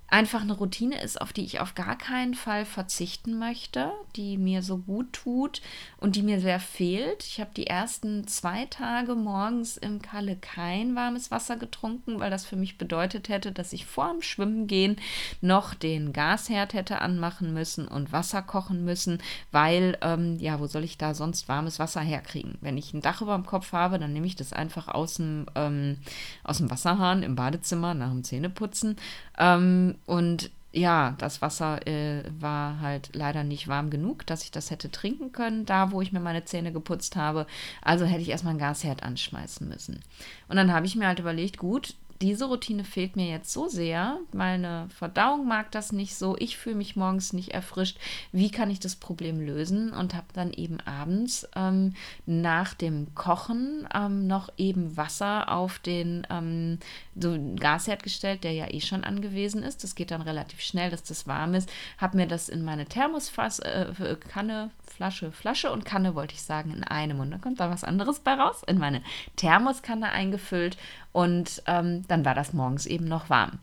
einfach 0.09 0.41
eine 0.41 0.53
Routine 0.53 1.01
ist, 1.01 1.19
auf 1.19 1.33
die 1.33 1.43
ich 1.43 1.59
auf 1.59 1.75
gar 1.75 1.97
keinen 1.97 2.33
Fall 2.33 2.63
verzichten 2.63 3.37
möchte, 3.37 3.91
die 4.15 4.37
mir 4.37 4.61
so 4.61 4.77
gut 4.77 5.11
tut 5.11 5.61
und 5.97 6.15
die 6.15 6.21
mir 6.21 6.39
sehr 6.39 6.61
fehlt. 6.61 7.23
Ich 7.23 7.41
habe 7.41 7.51
die 7.55 7.67
ersten 7.67 8.25
zwei 8.25 8.65
Tage 8.65 9.15
morgens 9.15 9.75
im 9.75 10.01
Kalle 10.01 10.37
kein 10.37 10.95
warmes 10.95 11.29
Wasser 11.29 11.57
getrunken, 11.57 12.19
weil 12.19 12.31
das 12.31 12.45
für 12.45 12.55
mich 12.55 12.77
bedeutet 12.77 13.27
hätte, 13.27 13.51
dass 13.51 13.73
ich 13.73 13.85
vor 13.85 14.11
dem 14.11 14.21
Schwimmen 14.21 14.67
gehen 14.67 14.95
noch 15.41 15.73
den 15.73 16.13
Gasherd 16.13 16.73
hätte 16.73 17.01
anmachen 17.01 17.53
müssen 17.53 17.87
und 17.87 18.13
Wasser 18.13 18.41
kochen 18.41 18.85
müssen, 18.85 19.21
weil, 19.51 19.97
ähm, 20.01 20.37
ja, 20.39 20.59
wo 20.61 20.67
soll 20.67 20.85
ich 20.85 20.97
da 20.97 21.13
sonst 21.13 21.49
warmes 21.49 21.79
Wasser 21.79 22.01
herkriegen? 22.01 22.57
Wenn 22.61 22.77
ich 22.77 22.93
ein 22.93 23.01
Dach 23.01 23.21
über 23.21 23.35
dem 23.35 23.45
Kopf 23.45 23.73
habe, 23.73 23.99
dann 23.99 24.13
nehme 24.13 24.27
ich 24.27 24.37
das 24.37 24.53
einfach 24.53 24.87
aus 24.87 25.15
dem, 25.15 25.47
ähm, 25.55 25.97
aus 26.43 26.59
dem 26.59 26.71
Wasserhahn 26.71 27.23
im 27.23 27.35
Badezimmer 27.35 27.93
nach 27.93 28.11
dem 28.11 28.23
Zähneputzen 28.23 28.95
ähm, 29.37 29.96
und 30.05 30.51
ja, 30.73 31.15
das 31.17 31.41
Wasser 31.41 31.85
äh, 31.87 32.23
war 32.39 32.79
halt 32.81 33.09
leider 33.13 33.43
nicht 33.43 33.67
warm 33.67 33.89
genug, 33.89 34.25
dass 34.27 34.43
ich 34.43 34.51
das 34.51 34.69
hätte 34.69 34.91
trinken 34.91 35.31
können, 35.31 35.65
da 35.65 35.91
wo 35.91 36.01
ich 36.01 36.11
mir 36.11 36.19
meine 36.19 36.45
Zähne 36.45 36.71
geputzt 36.71 37.15
habe. 37.15 37.47
Also 37.81 38.05
hätte 38.05 38.21
ich 38.21 38.29
erstmal 38.29 38.53
ein 38.53 38.59
Gasherd 38.59 39.01
anschmeißen 39.01 39.67
müssen. 39.67 40.01
Und 40.47 40.57
dann 40.57 40.71
habe 40.71 40.85
ich 40.85 40.95
mir 40.95 41.07
halt 41.07 41.19
überlegt, 41.19 41.57
gut, 41.57 41.95
diese 42.21 42.45
Routine 42.45 42.83
fehlt 42.83 43.15
mir 43.15 43.27
jetzt 43.27 43.51
so 43.51 43.67
sehr. 43.67 44.19
Meine 44.33 44.87
Verdauung 44.89 45.47
mag 45.47 45.71
das 45.71 45.91
nicht 45.91 46.15
so. 46.15 46.35
Ich 46.39 46.57
fühle 46.57 46.75
mich 46.75 46.95
morgens 46.95 47.33
nicht 47.33 47.49
erfrischt. 47.53 47.97
Wie 48.31 48.49
kann 48.49 48.69
ich 48.69 48.79
das 48.79 48.95
Problem 48.95 49.39
lösen? 49.39 49.91
Und 49.91 50.15
habe 50.15 50.27
dann 50.33 50.51
eben 50.51 50.79
abends 50.81 51.47
ähm, 51.55 51.93
nach 52.25 52.73
dem 52.73 53.13
Kochen 53.15 53.87
ähm, 53.93 54.27
noch 54.27 54.49
eben 54.57 54.97
Wasser 54.97 55.51
auf 55.51 55.79
den 55.79 56.25
ähm, 56.29 56.79
so 57.15 57.37
Gasherd 57.55 58.03
gestellt, 58.03 58.43
der 58.43 58.53
ja 58.53 58.71
eh 58.71 58.81
schon 58.81 59.03
angewiesen 59.03 59.63
ist. 59.63 59.83
Das 59.83 59.95
geht 59.95 60.11
dann 60.11 60.21
relativ 60.21 60.61
schnell, 60.61 60.89
dass 60.89 61.03
das 61.03 61.27
warm 61.27 61.53
ist. 61.53 61.69
Habe 61.97 62.17
mir 62.17 62.27
das 62.27 62.49
in 62.49 62.63
meine 62.63 62.85
Thermosfass, 62.85 63.59
äh, 63.59 64.15
Kanne, 64.27 64.71
Flasche, 64.81 65.31
Flasche 65.31 65.71
und 65.71 65.85
Kanne 65.85 66.15
wollte 66.15 66.33
ich 66.33 66.41
sagen 66.41 66.71
in 66.71 66.83
einem. 66.83 67.19
Und 67.19 67.31
dann 67.31 67.41
kommt 67.41 67.59
da 67.59 67.69
was 67.69 67.83
anderes 67.83 68.19
bei 68.19 68.33
raus. 68.33 68.63
In 68.65 68.79
meine 68.79 69.03
Thermoskanne 69.35 70.11
eingefüllt 70.11 70.77
und 71.11 71.63
ähm, 71.67 72.03
dann 72.07 72.25
war 72.25 72.35
das 72.35 72.53
morgens 72.53 72.85
eben 72.85 73.05
noch 73.05 73.29
warm. 73.29 73.59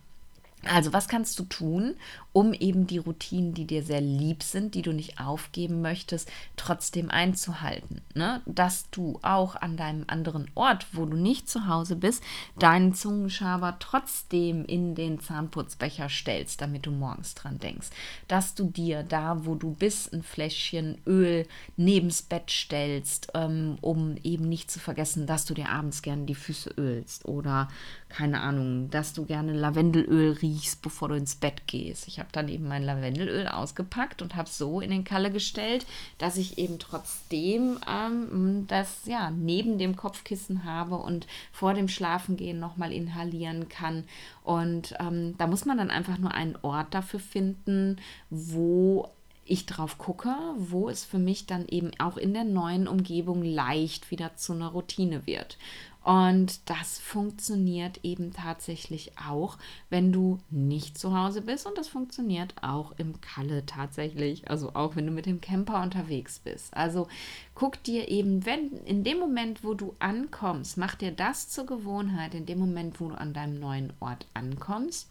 Also 0.67 0.93
was 0.93 1.09
kannst 1.09 1.39
du 1.39 1.45
tun, 1.45 1.95
um 2.33 2.53
eben 2.53 2.87
die 2.87 2.99
Routinen, 2.99 3.55
die 3.55 3.67
dir 3.67 3.83
sehr 3.83 4.01
lieb 4.01 4.43
sind, 4.43 4.75
die 4.75 4.83
du 4.83 4.93
nicht 4.93 5.21
aufgeben 5.21 5.83
möchtest, 5.83 6.31
trotzdem 6.57 7.11
einzuhalten? 7.11 8.01
Ne? 8.15 8.43
Dass 8.47 8.91
du 8.91 9.19
auch 9.23 9.57
an 9.57 9.77
deinem 9.77 10.05
anderen 10.07 10.51
Ort, 10.55 10.87
wo 10.93 11.07
du 11.07 11.17
nicht 11.17 11.49
zu 11.49 11.69
Hause 11.69 11.97
bist, 11.97 12.23
deinen 12.59 12.95
Zungenschaber 12.95 13.77
trotzdem 13.79 14.65
in 14.65 14.95
den 14.95 15.21
Zahnputzbecher 15.21 16.09
stellst, 16.09 16.61
damit 16.61 16.87
du 16.87 16.91
morgens 16.91 17.35
dran 17.35 17.59
denkst. 17.59 17.89
Dass 18.29 18.55
du 18.55 18.71
dir 18.71 19.03
da, 19.03 19.45
wo 19.45 19.55
du 19.55 19.73
bist, 19.73 20.13
ein 20.13 20.23
Fläschchen 20.23 20.99
Öl 21.07 21.47
nebens 21.77 22.23
Bett 22.23 22.51
stellst, 22.51 23.29
ähm, 23.35 23.79
um 23.81 24.17
eben 24.23 24.49
nicht 24.49 24.71
zu 24.71 24.81
vergessen, 24.81 25.27
dass 25.27 25.45
du 25.45 25.55
dir 25.55 25.69
abends 25.69 26.03
gerne 26.03 26.25
die 26.25 26.35
Füße 26.35 26.75
ölst 26.77 27.25
oder 27.27 27.69
keine 28.15 28.43
Ahnung, 28.43 28.91
dass 28.91 29.13
du 29.13 29.25
gerne 29.25 29.53
Lavendelöl 29.53 30.35
riechst, 30.35 30.83
bevor 30.83 31.09
du 31.09 31.17
ins 31.17 31.35
Bett 31.35 31.67
gehst. 31.67 32.07
Ich 32.07 32.21
habe 32.21 32.29
dann 32.31 32.49
eben 32.49 32.69
mein 32.69 32.85
Lavendelöl 32.85 33.49
ausgepackt 33.49 34.23
und 34.23 34.37
habe 34.37 34.49
so 34.49 34.81
in 34.81 34.91
den 34.91 35.03
Kalle 35.03 35.33
gestellt, 35.33 35.85
dass 36.19 36.37
ich 36.37 36.57
eben 36.57 36.79
trotzdem 36.79 37.77
ähm, 37.91 38.67
das 38.69 39.07
ja 39.07 39.33
neben 39.33 39.79
dem 39.79 39.97
Kopfkissen 39.97 40.63
habe 40.63 40.95
und 40.95 41.27
vor 41.51 41.75
dem 41.75 41.89
Schlafengehen 41.89 42.61
nochmal 42.61 42.93
inhalieren 42.93 43.69
kann. 43.69 44.05
Und 44.45 44.95
ähm, 45.01 45.35
da 45.37 45.49
muss 45.49 45.65
man 45.65 45.79
dann 45.79 45.91
einfach 45.91 46.19
nur 46.19 46.31
einen 46.31 46.57
Ort 46.63 46.95
dafür 46.95 47.19
finden, 47.19 47.97
wo 48.31 49.11
ich 49.45 49.67
drauf 49.67 49.99
gucke, 49.99 50.35
wo 50.57 50.89
es 50.89 51.05
für 51.05 51.19
mich 51.19 51.47
dann 51.47 51.67
eben 51.67 51.91
auch 51.99 52.17
in 52.17 52.33
der 52.33 52.45
neuen 52.45 52.89
Umgebung 52.89 53.43
leicht 53.43 54.11
wieder 54.11 54.37
zu 54.37 54.53
einer 54.53 54.69
Routine 54.69 55.27
wird. 55.27 55.59
Und 56.05 56.69
das 56.69 56.99
funktioniert 56.99 58.01
eben 58.03 58.35
tatsächlich 58.35 59.13
auch, 59.19 59.57
wenn 59.89 60.13
du 60.13 60.39
nicht 60.51 60.99
zu 60.99 61.19
Hause 61.19 61.41
bist. 61.41 61.67
Und 61.67 61.79
das 61.79 61.89
funktioniert 61.89 62.55
auch 62.61 62.93
im 62.99 63.23
Kalle 63.23 63.65
tatsächlich. 63.65 64.51
Also 64.51 64.75
auch 64.75 64.97
wenn 64.97 65.07
du 65.07 65.13
mit 65.13 65.25
dem 65.25 65.41
Camper 65.41 65.83
unterwegs 65.83 66.41
bist. 66.41 66.77
Also 66.77 67.09
guck 67.55 67.83
dir 67.83 68.09
eben, 68.09 68.45
wenn 68.45 68.73
in 68.85 69.03
dem 69.03 69.19
Moment, 69.19 69.65
wo 69.65 69.73
du 69.73 69.97
ankommst, 69.99 70.77
mach 70.77 70.95
dir 70.95 71.11
das 71.11 71.49
zur 71.49 71.65
Gewohnheit, 71.65 72.35
in 72.35 72.45
dem 72.45 72.59
Moment, 72.59 73.01
wo 73.01 73.09
du 73.09 73.15
an 73.15 73.33
deinem 73.33 73.59
neuen 73.59 73.95
Ort 74.01 74.27
ankommst 74.35 75.09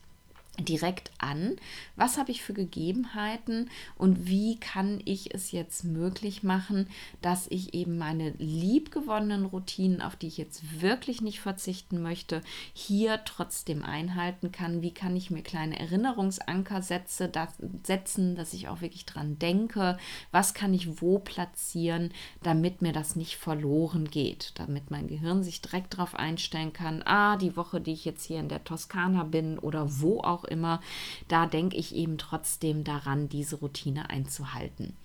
direkt 0.60 1.12
an, 1.18 1.56
was 1.96 2.18
habe 2.18 2.30
ich 2.32 2.44
für 2.44 2.54
Gegebenheiten 2.54 3.72
und 3.96 4.28
wie 4.28 4.60
kann 4.60 5.02
ich 5.04 5.34
es 5.34 5.52
jetzt 5.52 5.84
möglich 5.84 6.44
machen, 6.44 6.88
dass 7.22 7.48
ich 7.50 7.74
eben 7.74 7.98
meine 7.98 8.32
liebgewonnenen 8.38 9.46
Routinen, 9.46 10.02
auf 10.02 10.16
die 10.16 10.28
ich 10.28 10.38
jetzt 10.38 10.82
wirklich 10.82 11.22
nicht 11.22 11.40
verzichten 11.40 12.04
möchte, 12.04 12.42
hier 12.74 13.22
trotzdem 13.26 13.84
einhalten 13.84 14.52
kann. 14.52 14.84
Wie 14.84 14.94
kann 14.94 15.16
ich 15.16 15.32
mir 15.32 15.42
kleine 15.42 15.80
Erinnerungsanker 15.80 16.84
setze, 16.84 17.30
das, 17.30 17.50
setzen, 17.84 18.36
dass 18.36 18.54
ich 18.54 18.68
auch 18.68 18.82
wirklich 18.82 19.06
dran 19.06 19.40
denke, 19.40 19.98
was 20.32 20.54
kann 20.54 20.74
ich 20.76 21.02
wo 21.02 21.18
platzieren, 21.18 22.12
damit 22.44 22.84
mir 22.84 22.94
das 22.94 23.16
nicht 23.16 23.38
verloren 23.38 24.08
geht, 24.08 24.52
damit 24.56 24.92
mein 24.92 25.08
Gehirn 25.08 25.42
sich 25.42 25.62
direkt 25.62 25.96
darauf 25.96 26.14
einstellen 26.14 26.74
kann, 26.74 27.02
ah, 27.06 27.38
die 27.38 27.58
Woche, 27.58 27.82
die 27.82 27.94
ich 27.94 28.06
jetzt 28.06 28.26
hier 28.26 28.40
in 28.40 28.50
der 28.50 28.64
Toskana 28.64 29.24
bin 29.24 29.58
oder 29.58 30.00
wo 30.00 30.20
auch 30.20 30.43
auch 30.44 30.48
immer, 30.48 30.82
da 31.28 31.46
denke 31.46 31.78
ich 31.78 31.96
eben 31.96 32.18
trotzdem 32.18 32.84
daran, 32.84 33.30
diese 33.30 33.58
Routine 33.58 34.10
einzuhalten. 34.10 34.96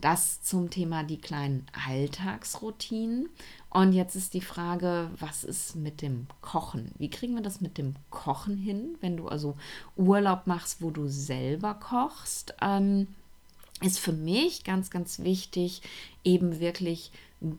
Das 0.00 0.42
zum 0.42 0.68
Thema 0.68 1.04
die 1.04 1.18
kleinen 1.18 1.66
Alltagsroutinen. 1.86 3.30
Und 3.70 3.92
jetzt 3.92 4.14
ist 4.14 4.34
die 4.34 4.42
Frage, 4.42 5.10
was 5.18 5.42
ist 5.42 5.74
mit 5.74 6.02
dem 6.02 6.26
Kochen? 6.42 6.92
Wie 6.98 7.08
kriegen 7.08 7.34
wir 7.34 7.42
das 7.42 7.62
mit 7.62 7.78
dem 7.78 7.94
Kochen 8.10 8.58
hin, 8.58 8.96
wenn 9.00 9.16
du 9.16 9.28
also 9.28 9.56
Urlaub 9.96 10.46
machst, 10.46 10.82
wo 10.82 10.90
du 10.90 11.08
selber 11.08 11.74
kochst? 11.74 12.54
Ähm, 12.60 13.08
ist 13.82 13.98
für 13.98 14.12
mich 14.12 14.64
ganz, 14.64 14.90
ganz 14.90 15.20
wichtig, 15.20 15.82
eben 16.24 16.60
wirklich 16.60 17.10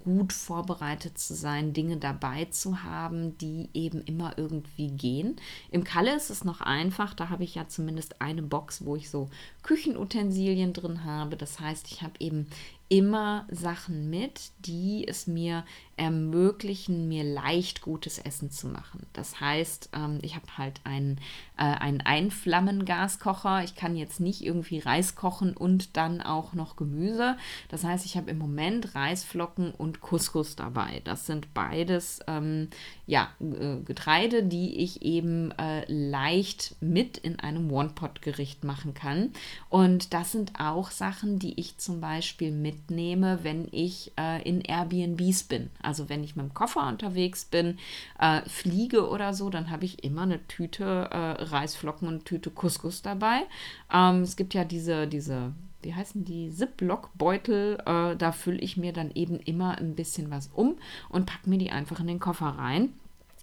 gut 0.04 0.34
vorbereitet 0.34 1.18
zu 1.18 1.36
sein, 1.36 1.74
Dinge 1.74 1.98
dabei 1.98 2.46
zu 2.46 2.84
haben, 2.84 3.38
die 3.38 3.70
eben 3.74 4.02
immer 4.02 4.38
irgendwie 4.38 4.88
gehen. 4.88 5.36
Im 5.70 5.84
Kalle 5.84 6.16
ist 6.16 6.30
es 6.30 6.44
noch 6.44 6.62
einfach, 6.62 7.14
da 7.14 7.30
habe 7.30 7.44
ich 7.44 7.56
ja 7.56 7.68
zumindest 7.68 8.22
eine 8.22 8.42
Box, 8.42 8.86
wo 8.86 8.96
ich 8.96 9.10
so 9.10 9.30
Küchenutensilien 9.62 10.74
drin 10.74 11.04
habe. 11.04 11.38
Das 11.38 11.60
heißt, 11.60 11.92
ich 11.92 12.02
habe 12.02 12.14
eben 12.20 12.48
immer 12.90 13.46
Sachen 13.52 14.10
mit, 14.10 14.52
die 14.60 15.08
es 15.08 15.28
mir 15.28 15.64
ermöglichen, 15.98 17.08
mir 17.08 17.24
leicht 17.24 17.82
gutes 17.82 18.20
Essen 18.20 18.52
zu 18.52 18.68
machen. 18.68 19.06
Das 19.14 19.42
heißt, 19.42 19.90
ähm, 19.94 20.20
ich 20.22 20.36
habe 20.36 20.46
halt 20.58 20.80
einen, 20.84 21.20
äh, 21.58 21.64
einen 21.64 22.02
Einflammengaskocher. 22.02 23.64
Ich 23.64 23.76
kann 23.76 23.96
jetzt 23.96 24.20
nicht 24.20 24.44
irgendwie 24.44 24.80
Reis 24.80 25.16
kochen 25.16 25.58
und 25.58 25.98
dann 25.98 26.22
auch 26.22 26.54
noch 26.54 26.76
Gemüse. 26.76 27.38
Das 27.70 27.84
heißt, 27.84 28.06
ich 28.06 28.16
habe 28.16 28.30
im 28.30 28.38
Moment 28.38 28.96
Reisflocken 28.96 29.72
und 29.72 30.02
Couscous 30.02 30.56
dabei. 30.56 31.02
Das 31.04 31.26
sind 31.26 31.54
beides 31.54 32.20
ähm, 32.28 32.70
ja, 33.06 33.30
äh, 33.40 33.82
Getreide, 33.84 34.44
die 34.44 34.78
ich 34.78 35.02
eben 35.02 35.52
äh, 35.52 35.92
leicht 35.92 36.76
mit 36.80 37.18
in 37.18 37.40
einem 37.40 37.72
One-Pot-Gericht 37.72 38.64
machen 38.64 38.94
kann. 38.94 39.32
Und 39.70 40.14
das 40.14 40.32
sind 40.32 40.60
auch 40.60 40.92
Sachen, 40.92 41.40
die 41.40 41.60
ich 41.60 41.78
zum 41.78 42.02
Beispiel 42.02 42.52
mitnehme, 42.52 43.40
wenn 43.44 43.68
ich 43.72 44.12
äh, 44.20 44.42
in 44.48 44.62
Airbnbs 44.62 45.44
bin. 45.44 45.70
Also 45.88 46.10
wenn 46.10 46.24
ich 46.24 46.36
mit 46.36 46.46
dem 46.46 46.54
Koffer 46.54 46.88
unterwegs 46.88 47.46
bin, 47.46 47.78
äh, 48.20 48.42
fliege 48.48 49.10
oder 49.10 49.34
so, 49.34 49.50
dann 49.50 49.70
habe 49.72 49.86
ich 49.86 50.04
immer 50.04 50.24
eine 50.24 50.46
Tüte 50.48 50.84
äh, 50.84 51.44
Reisflocken 51.44 52.08
und 52.08 52.14
eine 52.16 52.24
Tüte 52.24 52.52
Couscous 52.52 53.02
dabei. 53.02 53.44
Ähm, 53.92 54.22
es 54.22 54.36
gibt 54.36 54.54
ja 54.54 54.66
diese, 54.66 55.08
diese 55.08 55.54
wie 55.82 55.94
heißen 55.94 56.26
die, 56.26 56.52
Ziploc-Beutel, 56.52 57.78
äh, 57.86 58.16
da 58.18 58.32
fülle 58.34 58.60
ich 58.60 58.76
mir 58.76 58.92
dann 58.92 59.12
eben 59.12 59.40
immer 59.40 59.78
ein 59.78 59.96
bisschen 59.96 60.30
was 60.30 60.48
um 60.48 60.76
und 61.08 61.26
packe 61.26 61.50
mir 61.50 61.58
die 61.58 61.72
einfach 61.72 62.00
in 62.02 62.08
den 62.08 62.20
Koffer 62.20 62.48
rein. 62.48 62.90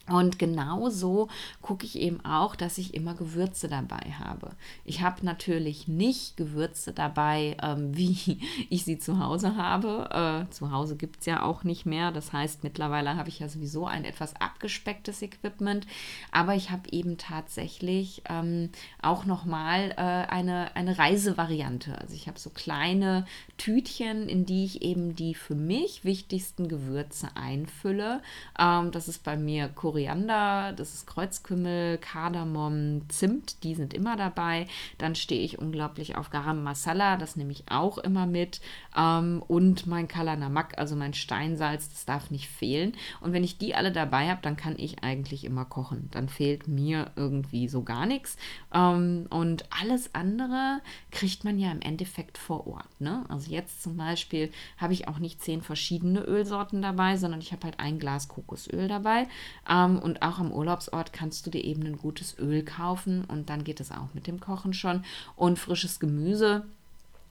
Und 0.07 0.39
genauso 0.39 1.29
gucke 1.63 1.87
ich 1.87 1.99
eben 1.99 2.23
auch, 2.27 2.57
dass 2.57 2.77
ich 2.77 2.93
immer 2.93 3.15
Gewürze 3.15 3.69
dabei 3.69 4.13
habe. 4.19 4.51
Ich 4.85 5.01
habe 5.01 5.25
natürlich 5.25 5.89
nicht 5.89 6.37
Gewürze 6.37 6.93
dabei, 6.93 7.57
ähm, 7.63 7.97
wie 7.97 8.39
ich 8.69 8.85
sie 8.85 8.99
zu 8.99 9.19
Hause 9.19 9.57
habe. 9.57 10.47
Äh, 10.47 10.53
zu 10.53 10.71
Hause 10.71 10.97
gibt 10.97 11.21
es 11.21 11.27
ja 11.27 11.43
auch 11.43 11.65
nicht 11.65 11.87
mehr. 11.87 12.13
Das 12.13 12.35
heißt, 12.35 12.65
mittlerweile 12.65 13.17
habe 13.17 13.31
ich 13.31 13.39
ja 13.39 13.49
sowieso 13.49 13.87
ein 13.87 14.05
etwas 14.05 14.37
abgespecktes 14.37 15.23
Equipment. 15.23 15.87
Aber 16.33 16.55
ich 16.55 16.71
habe 16.71 16.83
eben 16.91 17.17
tatsächlich 17.17 18.23
ähm, 18.29 18.71
auch 19.01 19.25
nochmal 19.25 19.93
äh, 19.93 20.31
eine, 20.31 20.77
eine 20.77 20.99
Reisevariante. 20.99 21.97
Also 21.99 22.15
ich 22.15 22.29
habe 22.29 22.39
so 22.39 22.51
kleine 22.51 23.25
Tütchen, 23.57 24.29
in 24.29 24.45
die 24.45 24.67
ich 24.67 24.83
eben 24.83 25.17
die 25.17 25.35
für 25.35 25.55
mich 25.55 26.05
wichtigsten 26.05 26.69
Gewürze 26.69 27.29
einfülle. 27.37 28.21
Ähm, 28.59 28.91
das 28.91 29.09
ist 29.09 29.25
bei 29.25 29.39
mir 29.39 29.69
Koriander 29.69 29.94
Koriander, 29.95 30.73
das 30.73 30.93
ist 30.93 31.07
Kreuzkümmel, 31.07 31.99
Kardamom, 31.99 33.09
Zimt, 33.11 33.63
die 33.63 33.77
sind 33.77 33.95
immer 33.95 34.17
dabei. 34.17 34.67
Dann 34.99 35.15
stehe 35.15 35.43
ich 35.43 35.61
unglaublich 35.61 36.17
auf 36.17 36.31
Garam 36.31 36.65
Masala, 36.65 37.17
das 37.17 37.37
nehme 37.37 37.53
ich 37.53 37.63
auch 37.71 37.99
immer 37.99 38.27
mit. 38.27 38.61
Ähm, 38.97 39.41
und 39.47 39.87
mein 39.87 40.09
Kala 40.09 40.35
Namak, 40.35 40.77
also 40.79 40.97
mein 40.97 41.15
Steinsalz, 41.15 41.91
das 41.91 42.07
darf 42.07 42.33
nicht 42.33 42.49
fehlen. 42.49 42.95
Und 43.21 43.33
wenn 43.33 43.45
ich 43.45 43.57
die 43.57 43.77
alle 43.77 43.93
dabei 43.93 44.29
habe, 44.29 44.41
dann 44.43 44.57
kann 44.57 44.75
ich 44.77 45.05
eigentlich 45.05 45.45
immer 45.45 45.65
kochen. 45.65 46.09
Dann 46.11 46.29
fehlt 46.29 46.67
mir 46.67 47.13
irgendwie 47.15 47.69
so 47.69 47.85
gar 47.85 48.05
nichts. 48.05 48.37
Ähm, 48.75 49.29
und 49.31 49.65
alles 49.81 50.13
andere 50.13 50.81
kriegt 51.13 51.45
man 51.45 51.57
ja 51.57 51.71
im 51.71 51.81
Endeffekt 51.81 52.37
vor 52.37 52.67
Ort. 52.67 53.01
Ne? 53.01 53.25
Also 53.29 53.49
jetzt 53.49 53.85
zum 53.85 53.97
Beispiel 53.97 54.51
habe 54.77 54.93
ich 54.93 55.07
auch 55.07 55.21
nicht 55.21 55.41
zehn 55.41 55.63
verschiedene 55.63 56.23
Ölsorten 56.23 56.83
dabei, 56.83 57.17
sondern 57.17 57.41
ich 57.41 57.53
habe 57.53 57.63
halt 57.63 57.79
ein 57.79 58.01
Glas 58.01 58.27
Kokosöl 58.27 58.89
dabei. 58.89 59.29
Ähm, 59.71 59.84
und 59.85 60.23
auch 60.23 60.39
am 60.39 60.53
Urlaubsort 60.53 61.13
kannst 61.13 61.47
du 61.47 61.51
dir 61.51 61.63
eben 61.63 61.85
ein 61.85 61.99
gutes 61.99 62.39
Öl 62.39 62.65
kaufen 62.65 63.25
und 63.25 63.51
dann 63.51 63.65
geht 63.65 63.81
es 63.81 63.91
auch 63.91 64.15
mit 64.15 64.27
dem 64.27 64.41
Kochen 64.41 64.75
schon. 64.75 65.05
Und 65.37 65.59
frisches 65.59 66.01
Gemüse 66.01 66.65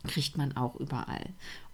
kriegt 0.08 0.38
man 0.38 0.56
auch 0.58 0.76
überall. 0.76 1.26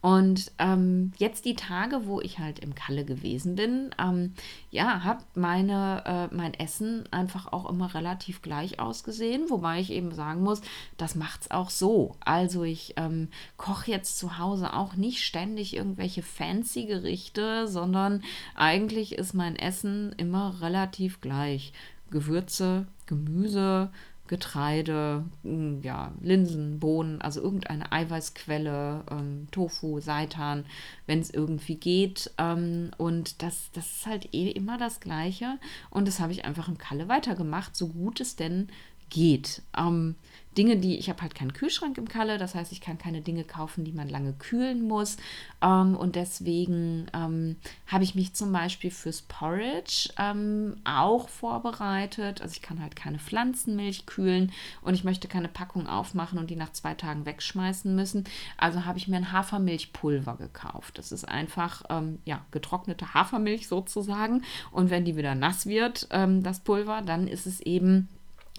Und 0.02 0.54
ähm, 0.60 1.12
jetzt 1.18 1.44
die 1.44 1.56
Tage, 1.56 2.06
wo 2.06 2.22
ich 2.22 2.40
halt 2.40 2.60
im 2.60 2.74
Kalle 2.74 3.04
gewesen 3.04 3.56
bin, 3.56 3.90
ähm, 4.00 4.34
ja, 4.72 5.04
habe 5.04 5.24
meine 5.36 6.04
äh, 6.32 6.34
mein 6.34 6.54
Essen 6.54 7.04
einfach 7.12 7.52
auch 7.52 7.70
immer 7.70 7.94
relativ 7.94 8.42
gleich 8.42 8.80
ausgesehen, 8.80 9.50
wobei 9.50 9.82
ich 9.82 9.92
eben 9.92 10.14
sagen 10.14 10.42
muss, 10.42 10.62
das 10.96 11.16
macht's 11.16 11.52
auch 11.52 11.70
so. 11.70 12.16
Also 12.22 12.64
ich 12.64 12.94
ähm, 12.96 13.28
koche 13.58 13.92
jetzt 13.92 14.18
zu 14.18 14.38
Hause 14.38 14.74
auch 14.74 14.96
nicht 14.96 15.26
ständig 15.26 15.76
irgendwelche 15.76 16.24
fancy 16.24 16.86
Gerichte, 16.86 17.68
sondern 17.68 18.24
eigentlich 18.56 19.14
ist 19.14 19.34
mein 19.34 19.58
Essen 19.58 20.14
immer 20.14 20.62
relativ 20.62 21.20
gleich. 21.20 21.74
Gewürze, 22.10 22.88
Gemüse, 23.06 23.92
Getreide, 24.30 25.26
hm, 25.42 25.82
ja, 25.82 26.14
Linsen, 26.22 26.80
Bohnen, 26.80 27.20
also 27.20 27.42
irgendeine 27.42 27.92
Eiweißquelle, 27.92 29.04
ähm, 29.10 29.48
Tofu, 29.50 30.00
Seitan, 30.00 30.66
wenn 31.08 31.20
es 31.20 31.32
irgendwie 31.32 31.76
geht. 31.76 32.32
Ähm, 32.38 32.92
und 32.98 33.42
das, 33.42 33.72
das 33.74 33.88
ist 33.92 34.06
halt 34.06 34.34
eh 34.34 34.52
immer 34.52 34.78
das 34.78 35.00
Gleiche. 35.00 35.58
Und 35.90 36.08
das 36.08 36.20
habe 36.20 36.32
ich 36.32 36.46
einfach 36.46 36.68
im 36.68 36.78
Kalle 36.78 37.10
weitergemacht, 37.10 37.76
so 37.76 37.88
gut 37.88 38.22
es 38.22 38.36
denn 38.36 38.68
geht. 39.10 39.64
Ähm, 39.76 40.14
Dinge, 40.58 40.78
die, 40.78 40.98
ich 40.98 41.10
habe 41.10 41.22
halt 41.22 41.36
keinen 41.36 41.54
Kühlschrank 41.54 41.98
im 41.98 42.08
Kalle, 42.08 42.38
das 42.38 42.56
heißt, 42.56 42.72
ich 42.72 42.82
kann 42.82 42.98
keine 42.98 43.22
Dinge 43.22 43.44
kaufen, 43.44 43.86
die 43.86 43.92
man 43.92 44.10
lange 44.10 44.34
kühlen 44.34 44.88
muss. 44.88 45.18
Ähm, 45.62 45.96
und 45.96 46.16
deswegen 46.16 47.08
ähm, 47.14 47.58
habe 47.88 48.04
ich 48.04 48.16
mich 48.16 48.34
zum 48.34 48.52
Beispiel 48.52 48.90
fürs 48.90 49.22
Porridge 49.22 50.10
ähm, 50.18 50.78
auch 50.86 51.30
vorbereitet. 51.30 52.42
Also 52.42 52.54
ich 52.54 52.62
kann 52.62 52.82
halt 52.82 52.96
keine 52.96 53.20
Pflanzenmilch 53.20 54.08
kühlen 54.08 54.52
und 54.82 54.96
ich 54.96 55.04
möchte 55.04 55.28
keine 55.28 55.50
Packung 55.50 55.88
aufmachen 55.88 56.40
und 56.40 56.50
die 56.50 56.56
nach 56.56 56.74
zwei 56.74 56.96
Tagen 56.96 57.26
wegschmeißen 57.26 57.96
müssen. 57.96 58.24
Also 58.58 58.86
habe 58.86 58.98
ich 58.98 59.08
mir 59.08 59.18
ein 59.18 59.32
Hafermilchpulver 59.32 60.36
gekauft. 60.38 60.98
Das 60.98 61.12
ist 61.12 61.28
einfach 61.28 61.84
ähm, 61.90 62.20
ja, 62.26 62.44
getrocknete 62.50 63.14
Hafermilch 63.14 63.68
sozusagen. 63.68 64.44
Und 64.72 64.90
wenn 64.90 65.06
die 65.06 65.16
wieder 65.16 65.36
nass 65.36 65.68
wird, 65.68 66.08
ähm, 66.10 66.42
das 66.42 66.62
Pulver, 66.62 67.02
dann 67.02 67.28
ist 67.28 67.46
es 67.46 67.62
eben 67.62 68.10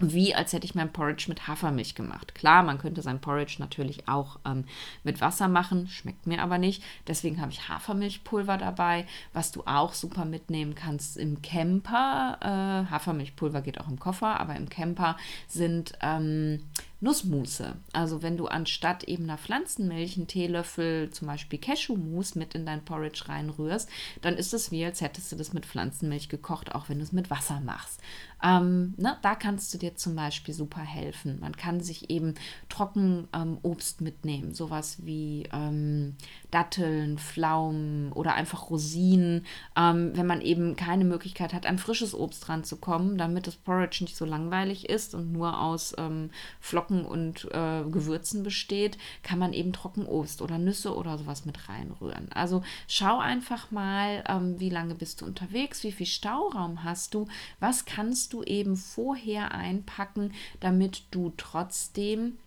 wie 0.01 0.35
als 0.35 0.53
hätte 0.53 0.65
ich 0.65 0.75
mein 0.75 0.93
Porridge 0.93 1.27
mit 1.29 1.47
Hafermilch 1.47 1.95
gemacht. 1.95 2.35
Klar, 2.35 2.63
man 2.63 2.79
könnte 2.79 3.03
sein 3.03 3.21
Porridge 3.21 3.57
natürlich 3.59 4.09
auch 4.09 4.39
ähm, 4.45 4.65
mit 5.05 5.21
Wasser 5.21 5.49
machen, 5.49 5.89
schmeckt 5.89 6.27
mir 6.27 6.43
aber 6.43 6.59
nicht. 6.59 6.83
Deswegen 7.07 7.41
habe 7.41 7.53
ich 7.53 7.69
Hafermilchpulver 7.69 8.59
dabei, 8.59 9.07
was 9.33 9.53
du 9.53 9.63
auch 9.67 9.95
super 9.95 10.25
mitnehmen 10.25 10.75
kannst 10.75 11.17
im 11.17 11.43
Camper. 11.43 12.39
Äh, 12.41 12.91
Hafermilchpulver 12.91 13.63
geht 13.63 13.81
auch 13.81 13.89
im 13.89 13.99
Koffer, 13.99 14.41
aber 14.41 14.57
im 14.57 14.69
Camper 14.69 15.17
sind 15.49 15.93
ähm, 16.01 16.61
Nussmusse. 17.01 17.77
Also 17.93 18.23
wenn 18.23 18.37
du 18.37 18.47
anstatt 18.47 19.05
eben 19.05 19.25
einer 19.25 19.39
Pflanzenmilch 19.39 20.17
einen 20.17 20.27
Teelöffel 20.27 21.11
zum 21.11 21.29
Beispiel 21.29 21.59
Cashewmus 21.59 22.35
mit 22.35 22.55
in 22.55 22.67
dein 22.67 22.85
Porridge 22.85 23.25
reinrührst, 23.27 23.89
dann 24.21 24.37
ist 24.37 24.53
es 24.53 24.71
wie, 24.71 24.85
als 24.85 25.01
hättest 25.01 25.33
du 25.33 25.37
das 25.37 25.55
mit 25.55 25.65
Pflanzenmilch 25.65 26.29
gekocht, 26.29 26.75
auch 26.75 26.89
wenn 26.89 26.99
du 26.99 27.05
es 27.05 27.13
mit 27.13 27.31
Wasser 27.31 27.61
machst. 27.61 28.01
Ähm, 28.43 28.95
ne, 28.97 29.17
da 29.23 29.35
kannst 29.35 29.73
du 29.75 29.79
dir 29.79 29.97
zum 29.97 30.15
Beispiel 30.15 30.55
super 30.55 30.81
helfen. 30.81 31.39
Man 31.41 31.57
kann 31.57 31.81
sich 31.81 32.11
eben 32.11 32.35
Trockenobst 32.69 34.01
ähm, 34.01 34.05
mitnehmen, 34.05 34.55
sowas 34.55 34.99
wie 35.05 35.49
ähm, 35.53 36.17
Datteln, 36.51 37.19
Pflaumen 37.19 38.13
oder 38.13 38.35
einfach 38.35 38.71
Rosinen, 38.71 39.47
ähm, 39.77 40.13
wenn 40.15 40.27
man 40.27 40.41
eben 40.41 40.77
keine 40.77 41.05
Möglichkeit 41.05 41.53
hat, 41.53 41.67
an 41.67 41.79
frisches 41.79 42.15
Obst 42.15 42.49
ranzukommen, 42.49 43.19
damit 43.19 43.47
das 43.47 43.57
Porridge 43.57 43.99
nicht 44.03 44.17
so 44.17 44.25
langweilig 44.25 44.89
ist 44.89 45.15
und 45.15 45.33
nur 45.33 45.61
aus 45.61 45.95
ähm, 45.99 46.31
Flocken 46.61 47.05
und 47.05 47.45
äh, 47.53 47.83
Gewürzen 47.91 48.43
besteht, 48.43 48.99
kann 49.23 49.39
man 49.39 49.53
eben 49.53 49.73
Trockenobst 49.73 50.43
oder 50.43 50.59
Nüsse 50.59 50.97
oder 50.97 51.19
sowas 51.19 51.45
mit 51.45 51.69
reinrühren. 51.69 52.31
Also 52.33 52.63
schau 52.89 53.19
einfach 53.19 53.71
mal, 53.71 54.25
ähm, 54.29 54.59
wie 54.59 54.71
lange 54.71 54.95
bist 54.95 55.21
du 55.21 55.27
unterwegs, 55.27 55.85
wie 55.85 55.93
viel 55.93 56.07
Stauraum 56.07 56.85
hast 56.85 57.15
du, 57.15 57.27
was 57.59 57.85
kannst 57.85 58.30
du 58.33 58.43
eben 58.43 58.77
vorher 58.77 59.53
einpacken, 59.53 60.33
damit 60.61 61.05
du 61.11 61.33
trotzdem 61.37 62.39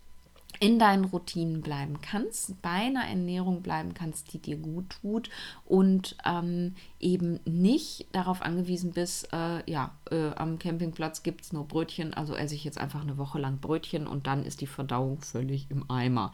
in 0.60 0.78
deinen 0.78 1.04
Routinen 1.04 1.62
bleiben 1.62 2.00
kannst, 2.00 2.60
bei 2.62 2.70
einer 2.70 3.04
Ernährung 3.04 3.62
bleiben 3.62 3.94
kannst, 3.94 4.32
die 4.32 4.38
dir 4.38 4.56
gut 4.56 4.90
tut 5.02 5.30
und 5.64 6.16
ähm, 6.24 6.74
eben 7.00 7.40
nicht 7.44 8.06
darauf 8.12 8.42
angewiesen 8.42 8.92
bist, 8.92 9.32
äh, 9.32 9.68
ja, 9.70 9.92
äh, 10.10 10.30
am 10.36 10.58
Campingplatz 10.58 11.22
gibt 11.22 11.42
es 11.42 11.52
nur 11.52 11.66
Brötchen, 11.66 12.14
also 12.14 12.34
esse 12.34 12.54
ich 12.54 12.64
jetzt 12.64 12.78
einfach 12.78 13.02
eine 13.02 13.18
Woche 13.18 13.38
lang 13.38 13.58
Brötchen 13.58 14.06
und 14.06 14.26
dann 14.26 14.44
ist 14.44 14.60
die 14.60 14.66
Verdauung 14.66 15.20
völlig 15.20 15.70
im 15.70 15.90
Eimer. 15.90 16.32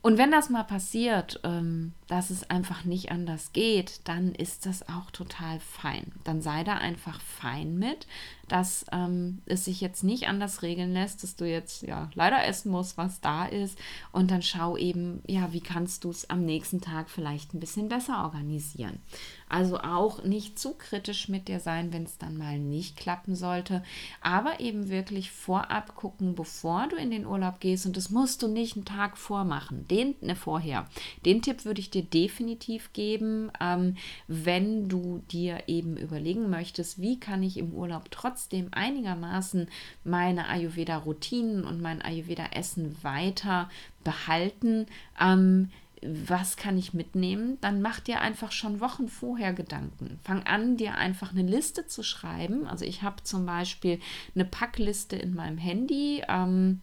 Und 0.00 0.16
wenn 0.16 0.30
das 0.30 0.48
mal 0.48 0.62
passiert, 0.62 1.40
ähm, 1.42 1.92
dass 2.06 2.30
es 2.30 2.48
einfach 2.48 2.84
nicht 2.84 3.10
anders 3.10 3.52
geht, 3.52 4.00
dann 4.04 4.32
ist 4.32 4.64
das 4.64 4.88
auch 4.88 5.10
total 5.10 5.58
fein. 5.58 6.12
Dann 6.22 6.40
sei 6.40 6.62
da 6.62 6.74
einfach 6.74 7.20
fein 7.20 7.76
mit, 7.76 8.06
dass 8.46 8.86
ähm, 8.92 9.42
es 9.46 9.64
sich 9.64 9.80
jetzt 9.80 10.04
nicht 10.04 10.28
anders 10.28 10.62
regeln 10.62 10.92
lässt, 10.92 11.24
dass 11.24 11.34
du 11.34 11.50
jetzt 11.50 11.82
ja 11.82 12.10
leider 12.14 12.46
essen 12.46 12.70
musst, 12.70 12.96
was 12.96 13.20
da 13.20 13.46
ist. 13.46 13.76
Und 14.12 14.30
dann 14.30 14.42
schau 14.42 14.76
eben, 14.76 15.20
ja, 15.26 15.52
wie 15.52 15.60
kannst 15.60 16.04
du 16.04 16.10
es 16.10 16.30
am 16.30 16.44
nächsten 16.44 16.80
Tag 16.80 17.10
vielleicht 17.10 17.52
ein 17.52 17.60
bisschen 17.60 17.88
besser 17.88 18.22
organisieren. 18.22 19.00
Also 19.48 19.78
auch 19.78 20.24
nicht 20.24 20.58
zu 20.58 20.74
kritisch 20.74 21.28
mit 21.28 21.48
dir 21.48 21.60
sein, 21.60 21.92
wenn 21.92 22.04
es 22.04 22.18
dann 22.18 22.36
mal 22.36 22.58
nicht 22.58 22.96
klappen 22.96 23.34
sollte. 23.34 23.82
Aber 24.20 24.60
eben 24.60 24.88
wirklich 24.88 25.30
vorab 25.30 25.96
gucken, 25.96 26.34
bevor 26.34 26.88
du 26.88 26.96
in 26.96 27.10
den 27.10 27.26
Urlaub 27.26 27.60
gehst. 27.60 27.86
Und 27.86 27.96
das 27.96 28.10
musst 28.10 28.42
du 28.42 28.48
nicht 28.48 28.76
einen 28.76 28.84
Tag 28.84 29.16
vormachen. 29.16 29.86
Den, 29.88 30.14
ne, 30.20 30.36
vorher. 30.36 30.88
Den 31.24 31.42
Tipp 31.42 31.64
würde 31.64 31.80
ich 31.80 31.90
dir 31.90 32.02
definitiv 32.02 32.92
geben, 32.92 33.50
ähm, 33.60 33.96
wenn 34.26 34.88
du 34.88 35.22
dir 35.30 35.64
eben 35.66 35.96
überlegen 35.96 36.50
möchtest, 36.50 37.00
wie 37.00 37.18
kann 37.18 37.42
ich 37.42 37.56
im 37.56 37.72
Urlaub 37.72 38.10
trotzdem 38.10 38.68
einigermaßen 38.72 39.68
meine 40.04 40.48
Ayurveda-Routinen 40.48 41.64
und 41.64 41.80
mein 41.80 42.02
Ayurveda-Essen 42.02 42.96
weiter 43.02 43.70
behalten. 44.04 44.86
Ähm, 45.20 45.70
was 46.02 46.56
kann 46.56 46.78
ich 46.78 46.94
mitnehmen? 46.94 47.58
Dann 47.60 47.82
mach 47.82 48.00
dir 48.00 48.20
einfach 48.20 48.52
schon 48.52 48.80
Wochen 48.80 49.08
vorher 49.08 49.52
Gedanken. 49.52 50.18
Fang 50.22 50.44
an, 50.44 50.76
dir 50.76 50.94
einfach 50.94 51.32
eine 51.32 51.42
Liste 51.42 51.86
zu 51.86 52.02
schreiben. 52.02 52.66
Also 52.66 52.84
ich 52.84 53.02
habe 53.02 53.22
zum 53.22 53.46
Beispiel 53.46 54.00
eine 54.34 54.44
Packliste 54.44 55.16
in 55.16 55.34
meinem 55.34 55.58
Handy. 55.58 56.22
Ähm, 56.28 56.80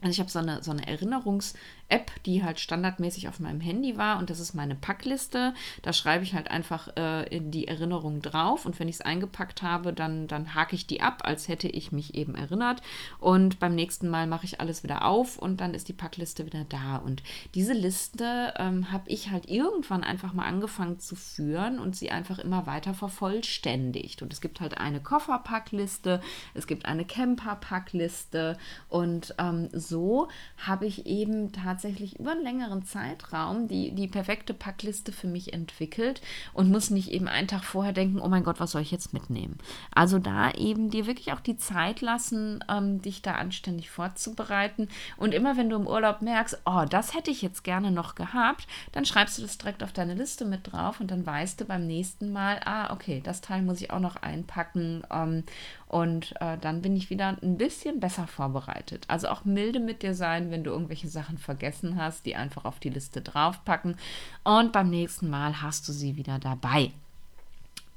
also 0.00 0.12
ich 0.12 0.20
habe 0.20 0.30
so 0.30 0.38
eine, 0.38 0.62
so 0.62 0.70
eine 0.70 0.86
Erinnerungs-App 0.86 1.54
App, 1.88 2.10
die 2.24 2.42
halt 2.42 2.58
standardmäßig 2.58 3.28
auf 3.28 3.40
meinem 3.40 3.60
Handy 3.60 3.96
war 3.96 4.18
und 4.18 4.30
das 4.30 4.40
ist 4.40 4.54
meine 4.54 4.74
Packliste. 4.74 5.54
Da 5.82 5.92
schreibe 5.92 6.24
ich 6.24 6.34
halt 6.34 6.50
einfach 6.50 6.96
äh, 6.96 7.40
die 7.40 7.68
Erinnerung 7.68 8.22
drauf 8.22 8.66
und 8.66 8.78
wenn 8.80 8.88
ich 8.88 8.96
es 8.96 9.00
eingepackt 9.00 9.62
habe, 9.62 9.92
dann, 9.92 10.26
dann 10.26 10.54
hake 10.54 10.74
ich 10.74 10.86
die 10.86 11.02
ab, 11.02 11.22
als 11.24 11.48
hätte 11.48 11.68
ich 11.68 11.92
mich 11.92 12.14
eben 12.14 12.34
erinnert. 12.34 12.82
Und 13.18 13.58
beim 13.58 13.74
nächsten 13.74 14.08
Mal 14.08 14.26
mache 14.26 14.46
ich 14.46 14.60
alles 14.60 14.82
wieder 14.82 15.04
auf 15.04 15.38
und 15.38 15.60
dann 15.60 15.74
ist 15.74 15.88
die 15.88 15.92
Packliste 15.92 16.46
wieder 16.46 16.64
da. 16.64 16.96
Und 16.96 17.22
diese 17.54 17.74
Liste 17.74 18.54
ähm, 18.56 18.90
habe 18.90 19.08
ich 19.08 19.30
halt 19.30 19.48
irgendwann 19.48 20.04
einfach 20.04 20.32
mal 20.32 20.46
angefangen 20.46 20.98
zu 20.98 21.16
führen 21.16 21.78
und 21.78 21.96
sie 21.96 22.10
einfach 22.10 22.38
immer 22.38 22.66
weiter 22.66 22.94
vervollständigt. 22.94 24.22
Und 24.22 24.32
es 24.32 24.40
gibt 24.40 24.60
halt 24.60 24.78
eine 24.78 25.00
Kofferpackliste, 25.00 26.20
es 26.54 26.66
gibt 26.66 26.86
eine 26.86 27.04
Camperpackliste 27.04 28.56
und 28.88 29.34
ähm, 29.38 29.68
so 29.72 30.28
habe 30.56 30.86
ich 30.86 31.06
eben 31.06 31.52
tatsächlich 31.52 31.73
tatsächlich 31.74 32.20
über 32.20 32.30
einen 32.30 32.44
längeren 32.44 32.84
Zeitraum 32.84 33.66
die, 33.66 33.90
die 33.90 34.06
perfekte 34.06 34.54
Packliste 34.54 35.10
für 35.10 35.26
mich 35.26 35.52
entwickelt 35.52 36.22
und 36.52 36.70
muss 36.70 36.90
nicht 36.90 37.10
eben 37.10 37.26
einen 37.26 37.48
Tag 37.48 37.64
vorher 37.64 37.92
denken, 37.92 38.20
oh 38.20 38.28
mein 38.28 38.44
Gott, 38.44 38.60
was 38.60 38.70
soll 38.70 38.82
ich 38.82 38.92
jetzt 38.92 39.12
mitnehmen? 39.12 39.58
Also 39.92 40.20
da 40.20 40.52
eben 40.52 40.90
dir 40.90 41.06
wirklich 41.06 41.32
auch 41.32 41.40
die 41.40 41.56
Zeit 41.56 42.00
lassen, 42.00 42.62
ähm, 42.70 43.02
dich 43.02 43.22
da 43.22 43.32
anständig 43.32 43.90
vorzubereiten. 43.90 44.88
Und 45.16 45.34
immer 45.34 45.56
wenn 45.56 45.68
du 45.68 45.74
im 45.74 45.88
Urlaub 45.88 46.22
merkst, 46.22 46.58
oh, 46.64 46.84
das 46.88 47.12
hätte 47.14 47.32
ich 47.32 47.42
jetzt 47.42 47.64
gerne 47.64 47.90
noch 47.90 48.14
gehabt, 48.14 48.68
dann 48.92 49.04
schreibst 49.04 49.38
du 49.38 49.42
das 49.42 49.58
direkt 49.58 49.82
auf 49.82 49.92
deine 49.92 50.14
Liste 50.14 50.44
mit 50.44 50.72
drauf 50.72 51.00
und 51.00 51.10
dann 51.10 51.26
weißt 51.26 51.60
du 51.60 51.64
beim 51.64 51.88
nächsten 51.88 52.32
Mal, 52.32 52.60
ah, 52.64 52.92
okay, 52.92 53.20
das 53.24 53.40
Teil 53.40 53.62
muss 53.62 53.80
ich 53.80 53.90
auch 53.90 53.98
noch 53.98 54.14
einpacken. 54.16 55.02
Ähm, 55.10 55.42
und 55.88 56.34
äh, 56.40 56.58
dann 56.58 56.82
bin 56.82 56.96
ich 56.96 57.10
wieder 57.10 57.36
ein 57.42 57.56
bisschen 57.56 58.00
besser 58.00 58.26
vorbereitet. 58.26 59.04
Also 59.08 59.28
auch 59.28 59.44
milde 59.44 59.80
mit 59.80 60.02
dir 60.02 60.14
sein, 60.14 60.50
wenn 60.50 60.64
du 60.64 60.70
irgendwelche 60.70 61.08
Sachen 61.08 61.38
vergessen 61.38 61.96
hast, 61.96 62.26
die 62.26 62.36
einfach 62.36 62.64
auf 62.64 62.80
die 62.80 62.90
Liste 62.90 63.20
draufpacken. 63.20 63.96
Und 64.42 64.72
beim 64.72 64.90
nächsten 64.90 65.28
Mal 65.28 65.62
hast 65.62 65.86
du 65.88 65.92
sie 65.92 66.16
wieder 66.16 66.38
dabei. 66.38 66.90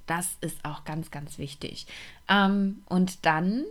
Das 0.05 0.37
ist 0.41 0.63
auch 0.63 0.83
ganz, 0.85 1.11
ganz 1.11 1.37
wichtig. 1.37 1.87
Ähm, 2.29 2.83
und 2.87 3.25
dann 3.25 3.65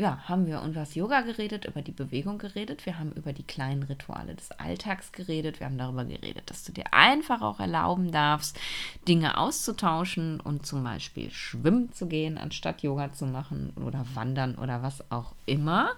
ja, 0.00 0.18
haben 0.26 0.46
wir 0.46 0.62
über 0.62 0.72
das 0.72 0.94
Yoga 0.94 1.20
geredet, 1.20 1.66
über 1.66 1.82
die 1.82 1.92
Bewegung 1.92 2.38
geredet, 2.38 2.86
wir 2.86 2.98
haben 2.98 3.12
über 3.12 3.34
die 3.34 3.42
kleinen 3.42 3.82
Rituale 3.82 4.34
des 4.34 4.50
Alltags 4.52 5.12
geredet, 5.12 5.60
wir 5.60 5.66
haben 5.66 5.76
darüber 5.76 6.06
geredet, 6.06 6.48
dass 6.48 6.64
du 6.64 6.72
dir 6.72 6.92
einfach 6.92 7.42
auch 7.42 7.60
erlauben 7.60 8.10
darfst, 8.10 8.58
Dinge 9.06 9.36
auszutauschen 9.36 10.40
und 10.40 10.64
zum 10.64 10.82
Beispiel 10.82 11.30
schwimmen 11.30 11.92
zu 11.92 12.06
gehen, 12.06 12.38
anstatt 12.38 12.82
Yoga 12.82 13.12
zu 13.12 13.26
machen 13.26 13.74
oder 13.76 14.06
wandern 14.14 14.54
oder 14.54 14.82
was 14.82 15.10
auch 15.10 15.34
immer. 15.44 15.90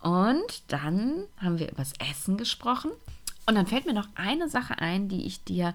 Und 0.00 0.62
dann 0.68 1.24
haben 1.36 1.58
wir 1.58 1.68
über 1.68 1.82
das 1.82 1.92
Essen 2.10 2.38
gesprochen. 2.38 2.90
Und 3.46 3.54
dann 3.54 3.66
fällt 3.66 3.86
mir 3.86 3.92
noch 3.92 4.08
eine 4.14 4.48
Sache 4.48 4.78
ein, 4.78 5.08
die 5.08 5.26
ich 5.26 5.44
dir 5.44 5.74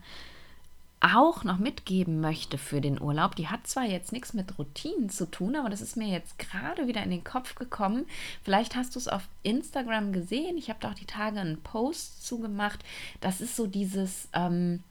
auch 1.00 1.44
noch 1.44 1.58
mitgeben 1.60 2.22
möchte 2.22 2.58
für 2.58 2.82
den 2.82 3.00
Urlaub, 3.00 3.36
die 3.36 3.48
hat 3.48 3.68
zwar 3.68 3.84
jetzt 3.84 4.12
nichts 4.12 4.34
mit 4.34 4.58
Routinen 4.58 5.10
zu 5.10 5.30
tun, 5.30 5.56
aber 5.56 5.70
das 5.70 5.82
ist 5.82 5.96
mir 5.96 6.08
jetzt 6.08 6.40
gerade 6.40 6.88
wieder 6.88 7.04
in 7.04 7.12
den 7.12 7.24
Kopf 7.24 7.56
gekommen. 7.56 8.06
Vielleicht 8.44 8.76
hast 8.76 8.96
du 8.96 9.00
es 9.00 9.08
auf 9.08 9.28
Instagram 9.44 10.12
gesehen. 10.12 10.58
Ich 10.58 10.70
habe 10.70 10.80
da 10.82 10.92
auch 10.92 10.96
die 10.96 11.06
Tage 11.06 11.40
einen 11.40 11.62
Post 11.62 12.26
zugemacht. 12.26 12.84
Das 13.22 13.42
ist 13.42 13.56
so 13.56 13.68
dieses, 13.68 14.28
ähm, 14.34 14.82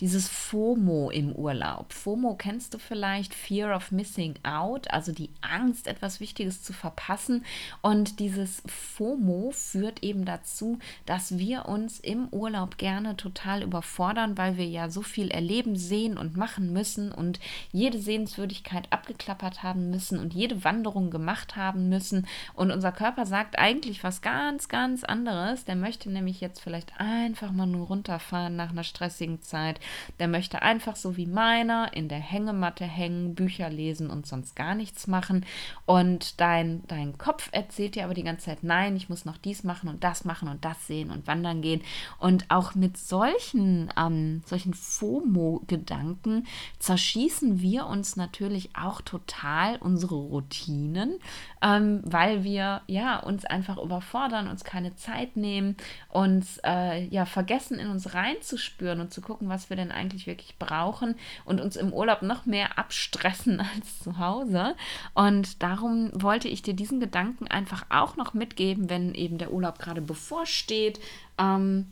dieses 0.00 0.28
FOMO 0.28 1.10
im 1.10 1.32
Urlaub. 1.32 1.92
FOMO 1.92 2.34
kennst 2.34 2.72
du 2.72 2.78
vielleicht, 2.78 3.34
Fear 3.34 3.76
of 3.76 3.92
Missing 3.92 4.34
Out, 4.42 4.90
also 4.90 5.12
die 5.12 5.30
Angst, 5.42 5.86
etwas 5.86 6.20
Wichtiges 6.20 6.62
zu 6.62 6.72
verpassen. 6.72 7.44
Und 7.82 8.18
dieses 8.18 8.62
FOMO 8.66 9.50
führt 9.52 10.02
eben 10.02 10.24
dazu, 10.24 10.78
dass 11.04 11.38
wir 11.38 11.66
uns 11.66 12.00
im 12.00 12.28
Urlaub 12.28 12.78
gerne 12.78 13.16
total 13.16 13.62
überfordern, 13.62 14.38
weil 14.38 14.56
wir 14.56 14.66
ja 14.66 14.88
so 14.88 15.02
viel 15.02 15.30
erleben, 15.30 15.76
sehen 15.76 16.16
und 16.16 16.36
machen 16.36 16.72
müssen 16.72 17.12
und 17.12 17.38
jede 17.70 17.98
Sehenswürdigkeit 17.98 18.90
abgeklappert 18.90 19.62
haben 19.62 19.90
müssen 19.90 20.18
und 20.18 20.32
jede 20.32 20.64
Wanderung 20.64 21.10
gemacht 21.10 21.56
haben 21.56 21.90
müssen. 21.90 22.26
Und 22.54 22.70
unser 22.70 22.92
Körper 22.92 23.26
sagt 23.26 23.58
eigentlich 23.58 24.02
was 24.02 24.22
ganz, 24.22 24.68
ganz 24.68 25.04
anderes. 25.04 25.66
Der 25.66 25.76
möchte 25.76 26.10
nämlich 26.10 26.40
jetzt 26.40 26.60
vielleicht 26.60 26.98
einfach 26.98 27.52
mal 27.52 27.66
nur 27.66 27.88
runterfahren 27.88 28.56
nach 28.56 28.70
einer 28.70 28.84
stressigen 28.84 29.42
Zeit 29.42 29.78
der 30.18 30.28
möchte 30.28 30.62
einfach 30.62 30.96
so 30.96 31.16
wie 31.16 31.26
meiner 31.26 31.92
in 31.94 32.08
der 32.08 32.18
Hängematte 32.18 32.84
hängen, 32.84 33.34
Bücher 33.34 33.70
lesen 33.70 34.10
und 34.10 34.26
sonst 34.26 34.56
gar 34.56 34.74
nichts 34.74 35.06
machen. 35.06 35.44
Und 35.86 36.40
dein, 36.40 36.82
dein 36.86 37.18
Kopf 37.18 37.48
erzählt 37.52 37.94
dir 37.94 38.04
aber 38.04 38.14
die 38.14 38.22
ganze 38.22 38.46
Zeit, 38.46 38.62
nein, 38.62 38.96
ich 38.96 39.08
muss 39.08 39.24
noch 39.24 39.36
dies 39.36 39.64
machen 39.64 39.88
und 39.88 40.04
das 40.04 40.24
machen 40.24 40.48
und 40.48 40.64
das 40.64 40.86
sehen 40.86 41.10
und 41.10 41.26
wandern 41.26 41.62
gehen. 41.62 41.82
Und 42.18 42.46
auch 42.48 42.74
mit 42.74 42.96
solchen, 42.96 43.92
ähm, 43.96 44.42
solchen 44.46 44.74
FOMO-Gedanken 44.74 46.46
zerschießen 46.78 47.60
wir 47.60 47.86
uns 47.86 48.16
natürlich 48.16 48.70
auch 48.76 49.00
total 49.00 49.76
unsere 49.76 50.16
Routinen, 50.16 51.18
ähm, 51.62 52.02
weil 52.04 52.44
wir 52.44 52.82
ja 52.86 53.18
uns 53.18 53.44
einfach 53.44 53.78
überfordern, 53.78 54.48
uns 54.48 54.64
keine 54.64 54.94
Zeit 54.96 55.36
nehmen, 55.36 55.76
uns 56.08 56.60
äh, 56.64 57.04
ja 57.06 57.24
vergessen, 57.24 57.78
in 57.78 57.88
uns 57.88 58.14
reinzuspüren 58.14 59.00
und 59.00 59.12
zu 59.12 59.20
gucken, 59.20 59.48
was 59.48 59.70
wir 59.70 59.76
denn 59.80 59.92
eigentlich 59.92 60.26
wirklich 60.26 60.56
brauchen 60.58 61.14
und 61.44 61.60
uns 61.60 61.76
im 61.76 61.92
Urlaub 61.92 62.22
noch 62.22 62.46
mehr 62.46 62.78
abstressen 62.78 63.60
als 63.74 64.00
zu 64.00 64.18
Hause. 64.18 64.74
Und 65.14 65.62
darum 65.62 66.10
wollte 66.14 66.48
ich 66.48 66.62
dir 66.62 66.74
diesen 66.74 67.00
Gedanken 67.00 67.48
einfach 67.48 67.86
auch 67.90 68.16
noch 68.16 68.34
mitgeben, 68.34 68.90
wenn 68.90 69.14
eben 69.14 69.38
der 69.38 69.52
Urlaub 69.52 69.78
gerade 69.78 70.00
bevorsteht. 70.00 71.00
Ähm, 71.38 71.86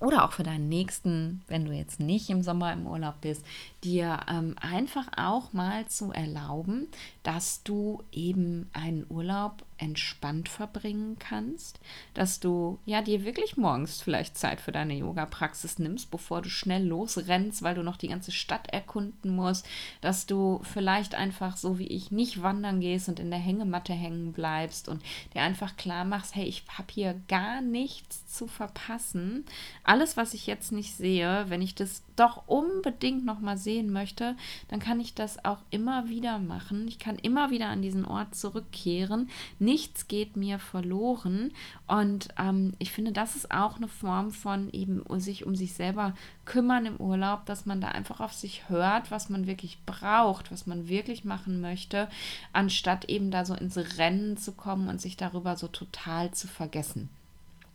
oder 0.00 0.24
auch 0.24 0.32
für 0.32 0.42
deinen 0.42 0.68
nächsten, 0.68 1.42
wenn 1.48 1.64
du 1.64 1.72
jetzt 1.72 2.00
nicht 2.00 2.28
im 2.28 2.42
Sommer 2.42 2.72
im 2.72 2.86
Urlaub 2.86 3.20
bist, 3.20 3.44
dir 3.84 4.20
ähm, 4.28 4.56
einfach 4.60 5.06
auch 5.16 5.52
mal 5.52 5.86
zu 5.86 6.10
erlauben, 6.10 6.88
dass 7.22 7.62
du 7.62 8.02
eben 8.12 8.68
einen 8.72 9.06
Urlaub 9.08 9.64
entspannt 9.76 10.48
verbringen 10.48 11.16
kannst, 11.18 11.80
dass 12.14 12.40
du 12.40 12.78
ja 12.86 13.02
dir 13.02 13.24
wirklich 13.24 13.56
morgens 13.56 14.00
vielleicht 14.00 14.38
Zeit 14.38 14.60
für 14.60 14.72
deine 14.72 14.94
Yoga-Praxis 14.94 15.78
nimmst, 15.78 16.10
bevor 16.10 16.42
du 16.42 16.48
schnell 16.48 16.84
losrennst, 16.84 17.62
weil 17.62 17.74
du 17.74 17.82
noch 17.82 17.96
die 17.96 18.08
ganze 18.08 18.32
Stadt 18.32 18.68
erkunden 18.68 19.34
musst, 19.34 19.66
dass 20.00 20.26
du 20.26 20.60
vielleicht 20.62 21.14
einfach 21.14 21.56
so 21.56 21.78
wie 21.78 21.88
ich 21.88 22.10
nicht 22.10 22.42
wandern 22.42 22.80
gehst 22.80 23.08
und 23.08 23.20
in 23.20 23.30
der 23.30 23.40
Hängematte 23.40 23.92
hängen 23.92 24.32
bleibst 24.32 24.88
und 24.88 25.02
dir 25.34 25.42
einfach 25.42 25.76
klar 25.76 26.04
machst, 26.04 26.34
hey, 26.34 26.44
ich 26.44 26.64
habe 26.68 26.88
hier 26.90 27.20
gar 27.28 27.60
nichts 27.60 28.26
zu 28.26 28.46
verpassen. 28.46 29.44
Alles, 29.82 30.16
was 30.16 30.34
ich 30.34 30.46
jetzt 30.46 30.72
nicht 30.72 30.96
sehe, 30.96 31.44
wenn 31.48 31.62
ich 31.62 31.74
das 31.74 32.02
doch 32.16 32.44
unbedingt 32.46 33.24
noch 33.24 33.40
mal 33.40 33.58
sehen 33.74 33.90
möchte, 33.90 34.36
dann 34.68 34.78
kann 34.78 35.00
ich 35.00 35.14
das 35.14 35.44
auch 35.44 35.58
immer 35.70 36.08
wieder 36.08 36.38
machen. 36.38 36.86
Ich 36.86 36.98
kann 36.98 37.16
immer 37.16 37.50
wieder 37.50 37.68
an 37.68 37.82
diesen 37.82 38.04
Ort 38.04 38.34
zurückkehren. 38.34 39.28
Nichts 39.58 40.06
geht 40.06 40.36
mir 40.36 40.58
verloren. 40.58 41.52
Und 41.88 42.28
ähm, 42.38 42.74
ich 42.78 42.92
finde, 42.92 43.12
das 43.12 43.34
ist 43.34 43.50
auch 43.50 43.76
eine 43.76 43.88
Form 43.88 44.30
von 44.30 44.70
eben 44.72 45.02
sich 45.18 45.44
um 45.44 45.56
sich 45.56 45.74
selber 45.74 46.14
kümmern 46.44 46.86
im 46.86 46.96
Urlaub, 46.98 47.46
dass 47.46 47.66
man 47.66 47.80
da 47.80 47.88
einfach 47.88 48.20
auf 48.20 48.32
sich 48.32 48.68
hört, 48.68 49.10
was 49.10 49.28
man 49.28 49.46
wirklich 49.46 49.78
braucht, 49.86 50.52
was 50.52 50.66
man 50.66 50.88
wirklich 50.88 51.24
machen 51.24 51.60
möchte, 51.60 52.08
anstatt 52.52 53.06
eben 53.06 53.30
da 53.30 53.44
so 53.44 53.54
ins 53.54 53.76
Rennen 53.98 54.36
zu 54.36 54.52
kommen 54.52 54.88
und 54.88 55.00
sich 55.00 55.16
darüber 55.16 55.56
so 55.56 55.66
total 55.66 56.30
zu 56.30 56.46
vergessen. 56.46 57.08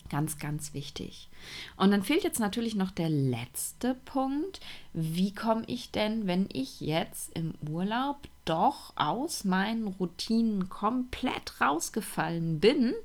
Ganz, 0.09 0.39
ganz 0.39 0.73
wichtig. 0.73 1.29
Und 1.78 1.91
dann 1.91 2.04
fehlt 2.04 2.23
jetzt 2.23 2.39
natürlich 2.39 2.75
noch 2.75 2.91
der 2.91 3.10
letzte 3.10 3.95
Punkt. 4.06 4.60
Wie 4.93 5.34
komme 5.34 5.63
ich 5.67 5.91
denn, 5.91 6.28
wenn 6.28 6.49
ich 6.52 6.82
jetzt 6.82 7.36
im 7.36 7.54
Urlaub 7.69 8.17
doch 8.49 8.93
aus 8.95 9.43
meinen 9.43 9.86
Routinen 9.88 10.69
komplett 10.69 11.62
rausgefallen 11.62 12.60
bin, 12.60 12.95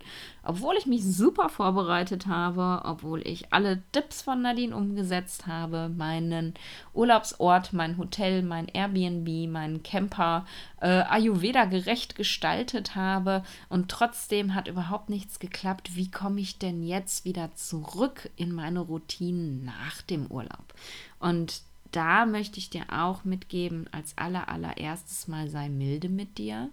obwohl 0.43 0.75
ich 0.79 0.87
mich 0.87 1.05
super 1.05 1.51
vorbereitet 1.51 2.27
habe, 2.27 2.81
obwohl 2.87 3.21
ich 3.27 3.53
alle 3.53 3.83
Tipps 3.93 4.23
von 4.23 4.41
Nadine 4.41 4.75
umgesetzt 4.75 5.47
habe, 5.47 5.91
meinen 5.95 6.55
Urlaubsort, 6.95 7.75
mein 7.75 7.99
Hotel, 7.99 8.43
mein 8.43 8.69
Airbnb, 8.69 9.51
meinen 9.51 9.83
Camper 9.83 10.47
äh, 10.81 11.03
Ayurveda 11.03 11.67
gerecht 11.67 12.15
gestaltet 12.15 12.95
habe 12.95 13.43
und 13.69 13.91
trotzdem 13.91 14.55
hat 14.55 14.67
überhaupt 14.67 15.11
nichts 15.11 15.41
geklappt. 15.41 15.95
Wie 15.95 16.11
komme 16.11 16.41
ich 16.41 16.59
denn 16.59 16.83
jetzt 16.83 17.27
wieder 17.27 17.55
zurück 17.55 18.24
in 18.37 18.53
meine 18.53 18.81
Routinen 18.81 19.65
nach 19.65 20.03
dem 20.03 20.27
Urlaub? 20.27 20.75
Und 21.19 21.63
da 21.95 22.27
möchte 22.27 22.59
ich 22.59 22.71
dir 22.71 22.87
auch 22.91 23.25
mitgeben, 23.25 23.89
als 23.93 24.19
aller, 24.19 24.49
allererstes 24.49 25.29
Mal 25.29 25.49
sei 25.49 25.69
milde 25.69 26.09
mit 26.09 26.39
dir. 26.39 26.69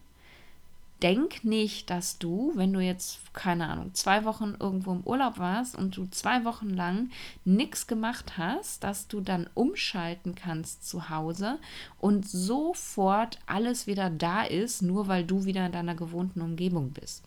Denk 1.02 1.44
nicht, 1.44 1.90
dass 1.90 2.20
du, 2.20 2.52
wenn 2.56 2.74
du 2.74 2.80
jetzt, 2.80 3.34
keine 3.34 3.68
Ahnung, 3.68 3.94
zwei 3.94 4.24
Wochen 4.24 4.56
irgendwo 4.60 4.92
im 4.92 5.02
Urlaub 5.02 5.40
warst 5.40 5.76
und 5.76 5.98
du 5.98 6.08
zwei 6.12 6.46
Wochen 6.46 6.70
lang 6.70 7.10
nichts 7.44 7.88
gemacht 7.88 8.38
hast, 8.38 8.84
dass 8.84 9.08
du 9.08 9.20
dann 9.20 9.50
umschalten 9.56 10.36
kannst 10.36 10.88
zu 10.88 11.10
Hause 11.10 11.58
und 12.00 12.28
sofort 12.28 13.40
alles 13.48 13.88
wieder 13.88 14.12
da 14.12 14.44
ist, 14.44 14.84
nur 14.84 15.08
weil 15.08 15.24
du 15.24 15.46
wieder 15.46 15.66
in 15.66 15.72
deiner 15.72 15.96
gewohnten 15.96 16.42
Umgebung 16.42 16.92
bist. 16.92 17.24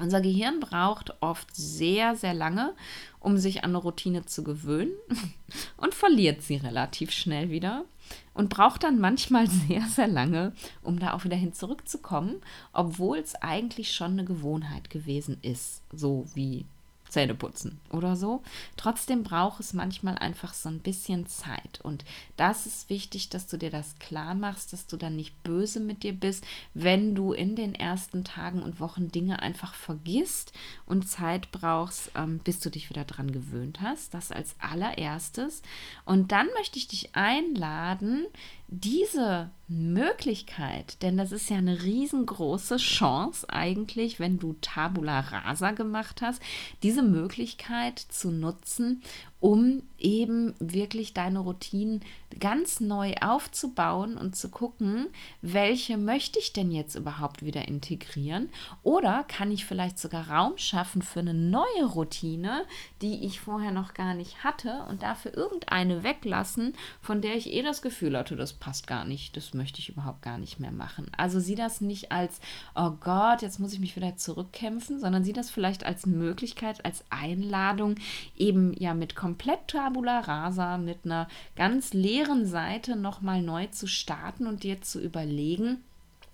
Unser 0.00 0.20
Gehirn 0.20 0.60
braucht 0.60 1.14
oft 1.20 1.54
sehr, 1.54 2.16
sehr 2.16 2.32
lange, 2.34 2.74
um 3.20 3.36
sich 3.36 3.64
an 3.64 3.70
eine 3.70 3.78
Routine 3.78 4.24
zu 4.24 4.42
gewöhnen 4.42 4.92
und 5.76 5.94
verliert 5.94 6.42
sie 6.42 6.56
relativ 6.56 7.10
schnell 7.10 7.50
wieder 7.50 7.84
und 8.32 8.48
braucht 8.48 8.82
dann 8.82 8.98
manchmal 8.98 9.46
sehr, 9.68 9.82
sehr 9.82 10.08
lange, 10.08 10.52
um 10.82 10.98
da 10.98 11.12
auch 11.12 11.24
wieder 11.24 11.36
hin 11.36 11.52
zurückzukommen, 11.52 12.40
obwohl 12.72 13.18
es 13.18 13.34
eigentlich 13.36 13.92
schon 13.92 14.12
eine 14.12 14.24
Gewohnheit 14.24 14.88
gewesen 14.90 15.36
ist, 15.42 15.82
so 15.92 16.26
wie 16.34 16.64
Zähne 17.10 17.34
putzen 17.34 17.80
oder 17.90 18.16
so. 18.16 18.42
Trotzdem 18.76 19.22
braucht 19.22 19.60
es 19.60 19.72
manchmal 19.72 20.16
einfach 20.16 20.54
so 20.54 20.68
ein 20.68 20.78
bisschen 20.78 21.26
Zeit. 21.26 21.80
Und 21.82 22.04
das 22.36 22.66
ist 22.66 22.88
wichtig, 22.88 23.28
dass 23.28 23.46
du 23.46 23.56
dir 23.56 23.70
das 23.70 23.98
klar 23.98 24.34
machst, 24.34 24.72
dass 24.72 24.86
du 24.86 24.96
dann 24.96 25.16
nicht 25.16 25.42
böse 25.42 25.80
mit 25.80 26.02
dir 26.02 26.12
bist, 26.12 26.44
wenn 26.72 27.14
du 27.14 27.32
in 27.32 27.56
den 27.56 27.74
ersten 27.74 28.24
Tagen 28.24 28.62
und 28.62 28.80
Wochen 28.80 29.10
Dinge 29.10 29.42
einfach 29.42 29.74
vergisst 29.74 30.52
und 30.86 31.08
Zeit 31.08 31.50
brauchst, 31.52 32.12
ähm, 32.14 32.38
bis 32.38 32.60
du 32.60 32.70
dich 32.70 32.90
wieder 32.90 33.04
dran 33.04 33.32
gewöhnt 33.32 33.80
hast. 33.80 34.14
Das 34.14 34.32
als 34.32 34.54
allererstes. 34.58 35.62
Und 36.04 36.32
dann 36.32 36.46
möchte 36.56 36.78
ich 36.78 36.88
dich 36.88 37.14
einladen, 37.14 38.26
diese 38.72 39.50
Möglichkeit, 39.66 41.02
denn 41.02 41.16
das 41.16 41.32
ist 41.32 41.50
ja 41.50 41.56
eine 41.56 41.82
riesengroße 41.82 42.76
Chance 42.76 43.50
eigentlich, 43.50 44.20
wenn 44.20 44.38
du 44.38 44.54
Tabula 44.60 45.20
Rasa 45.20 45.72
gemacht 45.72 46.22
hast, 46.22 46.40
diese 46.84 47.02
Möglichkeit 47.02 47.98
zu 47.98 48.30
nutzen, 48.30 49.02
um 49.40 49.82
eben 49.98 50.54
wirklich 50.58 51.14
deine 51.14 51.40
Routinen 51.40 52.00
ganz 52.38 52.80
neu 52.80 53.14
aufzubauen 53.20 54.16
und 54.16 54.36
zu 54.36 54.50
gucken, 54.50 55.08
welche 55.42 55.98
möchte 55.98 56.38
ich 56.38 56.52
denn 56.52 56.70
jetzt 56.70 56.94
überhaupt 56.94 57.44
wieder 57.44 57.68
integrieren 57.68 58.48
oder 58.82 59.24
kann 59.24 59.50
ich 59.50 59.64
vielleicht 59.64 59.98
sogar 59.98 60.30
Raum 60.30 60.56
schaffen 60.56 61.02
für 61.02 61.20
eine 61.20 61.34
neue 61.34 61.84
Routine, 61.86 62.64
die 63.02 63.24
ich 63.24 63.40
vorher 63.40 63.72
noch 63.72 63.94
gar 63.94 64.14
nicht 64.14 64.44
hatte 64.44 64.84
und 64.88 65.02
dafür 65.02 65.36
irgendeine 65.36 66.02
weglassen, 66.02 66.74
von 67.00 67.20
der 67.20 67.36
ich 67.36 67.52
eh 67.52 67.62
das 67.62 67.82
Gefühl 67.82 68.16
hatte, 68.16 68.36
das 68.36 68.52
passt 68.52 68.86
gar 68.86 69.04
nicht, 69.04 69.36
das 69.36 69.54
möchte 69.54 69.80
ich 69.80 69.88
überhaupt 69.88 70.22
gar 70.22 70.38
nicht 70.38 70.60
mehr 70.60 70.72
machen. 70.72 71.10
Also 71.16 71.40
sieh 71.40 71.54
das 71.54 71.80
nicht 71.80 72.12
als, 72.12 72.40
oh 72.74 72.90
Gott, 73.00 73.42
jetzt 73.42 73.58
muss 73.58 73.72
ich 73.72 73.80
mich 73.80 73.96
wieder 73.96 74.16
zurückkämpfen, 74.16 75.00
sondern 75.00 75.24
sieh 75.24 75.32
das 75.32 75.50
vielleicht 75.50 75.84
als 75.84 76.06
Möglichkeit, 76.06 76.84
als 76.84 77.04
Einladung, 77.10 77.96
eben 78.36 78.72
ja 78.78 78.94
mit 78.94 79.14
komplett 79.30 79.68
Tabula 79.68 80.18
Rasa, 80.18 80.76
mit 80.76 81.04
einer 81.04 81.28
ganz 81.54 81.92
leeren 81.92 82.46
Seite 82.46 82.96
nochmal 82.96 83.42
neu 83.42 83.68
zu 83.68 83.86
starten 83.86 84.48
und 84.48 84.64
dir 84.64 84.82
zu 84.82 85.00
überlegen, 85.00 85.84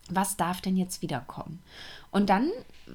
was 0.09 0.39
darf 0.39 0.63
denn 0.63 0.79
jetzt 0.79 1.03
wiederkommen? 1.03 1.63
Und 2.11 2.31
dann 2.31 2.51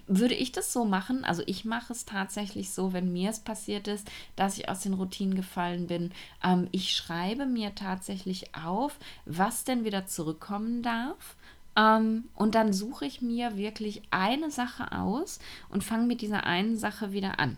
würde 0.07 0.33
ich 0.33 0.51
das 0.51 0.73
so 0.73 0.85
machen, 0.85 1.23
also 1.23 1.43
ich 1.45 1.65
mache 1.65 1.93
es 1.93 2.05
tatsächlich 2.05 2.71
so, 2.71 2.93
wenn 2.93 3.13
mir 3.13 3.29
es 3.29 3.41
passiert 3.41 3.87
ist, 3.87 4.09
dass 4.35 4.57
ich 4.57 4.69
aus 4.69 4.79
den 4.79 4.93
Routinen 4.93 5.35
gefallen 5.35 5.85
bin, 5.85 6.11
ähm, 6.43 6.67
ich 6.71 6.95
schreibe 6.95 7.45
mir 7.45 7.75
tatsächlich 7.75 8.55
auf, 8.55 8.97
was 9.25 9.65
denn 9.65 9.83
wieder 9.83 10.07
zurückkommen 10.07 10.81
darf. 10.81 11.35
Ähm, 11.75 12.23
und 12.33 12.55
dann 12.55 12.73
suche 12.73 13.05
ich 13.05 13.21
mir 13.21 13.55
wirklich 13.55 14.01
eine 14.09 14.49
Sache 14.49 14.93
aus 14.93 15.37
und 15.69 15.83
fange 15.83 16.07
mit 16.07 16.21
dieser 16.21 16.45
einen 16.47 16.75
Sache 16.75 17.11
wieder 17.11 17.39
an. 17.39 17.55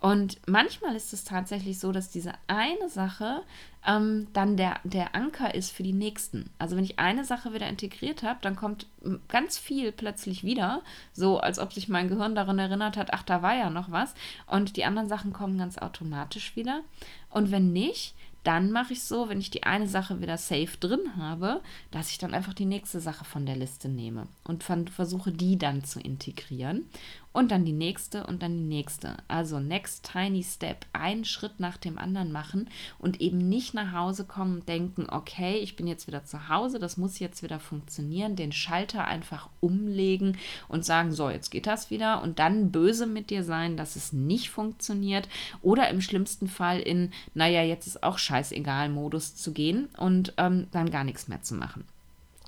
Und 0.00 0.40
manchmal 0.46 0.96
ist 0.96 1.12
es 1.12 1.24
tatsächlich 1.24 1.78
so, 1.78 1.92
dass 1.92 2.08
diese 2.08 2.32
eine 2.46 2.88
Sache 2.88 3.42
ähm, 3.86 4.28
dann 4.32 4.56
der, 4.56 4.80
der 4.82 5.14
Anker 5.14 5.54
ist 5.54 5.72
für 5.72 5.82
die 5.82 5.92
nächsten. 5.92 6.48
Also 6.58 6.74
wenn 6.76 6.84
ich 6.84 6.98
eine 6.98 7.24
Sache 7.24 7.52
wieder 7.52 7.68
integriert 7.68 8.22
habe, 8.22 8.38
dann 8.40 8.56
kommt 8.56 8.86
ganz 9.28 9.58
viel 9.58 9.92
plötzlich 9.92 10.42
wieder, 10.42 10.80
so 11.12 11.38
als 11.38 11.58
ob 11.58 11.74
sich 11.74 11.88
mein 11.88 12.08
Gehirn 12.08 12.34
daran 12.34 12.58
erinnert 12.58 12.96
hat, 12.96 13.12
ach, 13.12 13.22
da 13.22 13.42
war 13.42 13.54
ja 13.54 13.68
noch 13.68 13.90
was. 13.90 14.14
Und 14.46 14.78
die 14.78 14.86
anderen 14.86 15.08
Sachen 15.08 15.34
kommen 15.34 15.58
ganz 15.58 15.76
automatisch 15.76 16.56
wieder. 16.56 16.80
Und 17.28 17.50
wenn 17.50 17.72
nicht, 17.72 18.14
dann 18.42 18.72
mache 18.72 18.94
ich 18.94 19.02
so, 19.02 19.28
wenn 19.28 19.38
ich 19.38 19.50
die 19.50 19.64
eine 19.64 19.86
Sache 19.86 20.22
wieder 20.22 20.38
safe 20.38 20.78
drin 20.78 21.16
habe, 21.18 21.60
dass 21.90 22.10
ich 22.10 22.18
dann 22.18 22.32
einfach 22.32 22.54
die 22.54 22.64
nächste 22.64 23.00
Sache 23.00 23.24
von 23.24 23.44
der 23.44 23.56
Liste 23.56 23.88
nehme 23.88 24.28
und 24.44 24.64
versuche 24.64 25.30
die 25.30 25.58
dann 25.58 25.84
zu 25.84 26.00
integrieren 26.00 26.88
und 27.32 27.50
dann 27.50 27.64
die 27.64 27.72
nächste 27.72 28.26
und 28.26 28.42
dann 28.42 28.56
die 28.56 28.64
nächste. 28.64 29.16
Also 29.28 29.60
next 29.60 30.10
tiny 30.12 30.42
step, 30.42 30.84
einen 30.92 31.24
Schritt 31.24 31.60
nach 31.60 31.76
dem 31.76 31.98
anderen 31.98 32.32
machen 32.32 32.68
und 32.98 33.20
eben 33.20 33.38
nicht 33.38 33.72
nach 33.74 33.92
Hause 33.92 34.24
kommen 34.24 34.56
und 34.56 34.68
denken, 34.68 35.06
okay, 35.08 35.58
ich 35.58 35.76
bin 35.76 35.86
jetzt 35.86 36.06
wieder 36.06 36.24
zu 36.24 36.48
Hause, 36.48 36.78
das 36.78 36.96
muss 36.96 37.18
jetzt 37.18 37.42
wieder 37.42 37.60
funktionieren, 37.60 38.36
den 38.36 38.52
Schalter 38.52 39.04
einfach 39.04 39.48
umlegen 39.60 40.36
und 40.68 40.84
sagen, 40.84 41.12
so, 41.12 41.30
jetzt 41.30 41.50
geht 41.50 41.66
das 41.66 41.90
wieder 41.90 42.22
und 42.22 42.38
dann 42.38 42.72
böse 42.72 43.06
mit 43.06 43.30
dir 43.30 43.44
sein, 43.44 43.76
dass 43.76 43.96
es 43.96 44.12
nicht 44.12 44.50
funktioniert 44.50 45.28
oder 45.62 45.88
im 45.88 46.00
schlimmsten 46.00 46.48
Fall 46.48 46.80
in, 46.80 47.12
naja, 47.34 47.62
jetzt 47.62 47.86
ist 47.86 48.02
auch 48.02 48.18
scheißegal 48.18 48.88
Modus 48.88 49.36
zu 49.36 49.52
gehen 49.52 49.88
und 49.96 50.34
ähm, 50.36 50.66
dann 50.72 50.90
gar 50.90 51.04
nichts 51.04 51.28
mehr 51.28 51.42
zu 51.42 51.54
machen. 51.54 51.84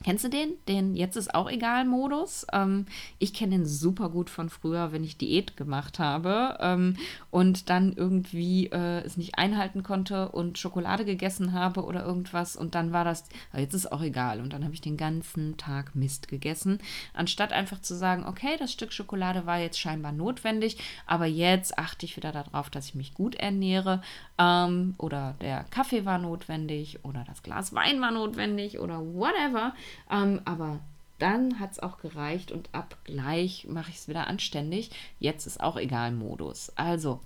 Kennst 0.03 0.25
du 0.25 0.29
den? 0.29 0.55
Den 0.69 0.95
Jetzt 0.95 1.17
ist 1.17 1.35
auch 1.35 1.51
egal 1.51 1.85
Modus. 1.85 2.47
Ähm, 2.53 2.87
ich 3.19 3.33
kenne 3.35 3.59
den 3.59 3.67
super 3.67 4.09
gut 4.09 4.31
von 4.31 4.51
früher, 4.51 4.93
wenn 4.93 5.05
ich 5.05 5.17
Diät 5.17 5.57
gemacht 5.57 5.99
habe 5.99 6.59
ähm, 6.61 6.97
und 7.31 7.71
dann 7.71 7.93
irgendwie 7.93 8.67
äh, 8.67 9.01
es 9.05 9.17
nicht 9.17 9.39
einhalten 9.39 9.83
konnte 9.83 10.31
und 10.31 10.59
Schokolade 10.59 11.05
gegessen 11.05 11.53
habe 11.53 11.85
oder 11.85 12.05
irgendwas 12.05 12.57
und 12.57 12.75
dann 12.75 12.93
war 12.93 13.05
das, 13.05 13.25
ah, 13.53 13.59
jetzt 13.59 13.75
ist 13.75 13.91
auch 13.93 14.03
egal 14.03 14.41
und 14.41 14.53
dann 14.53 14.65
habe 14.65 14.75
ich 14.75 14.81
den 14.81 14.97
ganzen 14.97 15.57
Tag 15.57 15.95
Mist 15.95 16.29
gegessen, 16.29 16.79
anstatt 17.15 17.53
einfach 17.53 17.81
zu 17.81 17.95
sagen, 17.95 18.25
okay, 18.27 18.57
das 18.59 18.73
Stück 18.73 18.93
Schokolade 18.93 19.47
war 19.47 19.59
jetzt 19.59 19.79
scheinbar 19.79 20.13
notwendig, 20.13 20.79
aber 21.07 21.27
jetzt 21.27 21.79
achte 21.79 22.07
ich 22.07 22.17
wieder 22.17 22.33
darauf, 22.33 22.71
dass 22.71 22.87
ich 22.87 22.95
mich 22.95 23.15
gut 23.15 23.35
ernähre 23.37 24.03
ähm, 24.39 24.95
oder 24.99 25.35
der 25.41 25.65
Kaffee 25.71 26.05
war 26.05 26.19
notwendig 26.19 26.99
oder 27.05 27.25
das 27.27 27.43
Glas 27.43 27.73
Wein 27.73 28.01
war 28.01 28.11
notwendig 28.11 28.79
oder 28.79 29.01
whatever 29.01 29.75
ähm, 30.11 30.41
aber 30.45 30.81
dann 31.19 31.61
hat 31.61 31.73
es 31.73 31.79
auch 31.79 31.99
gereicht 31.99 32.51
und 32.51 32.69
ab 32.73 32.99
gleich 33.05 33.67
mache 33.69 33.91
ich 33.91 33.97
es 33.97 34.09
wieder 34.09 34.27
anständig. 34.27 34.91
Jetzt 35.21 35.47
ist 35.47 35.61
auch 35.61 35.77
egal 35.77 36.11
Modus. 36.11 36.73
Also 36.75 37.21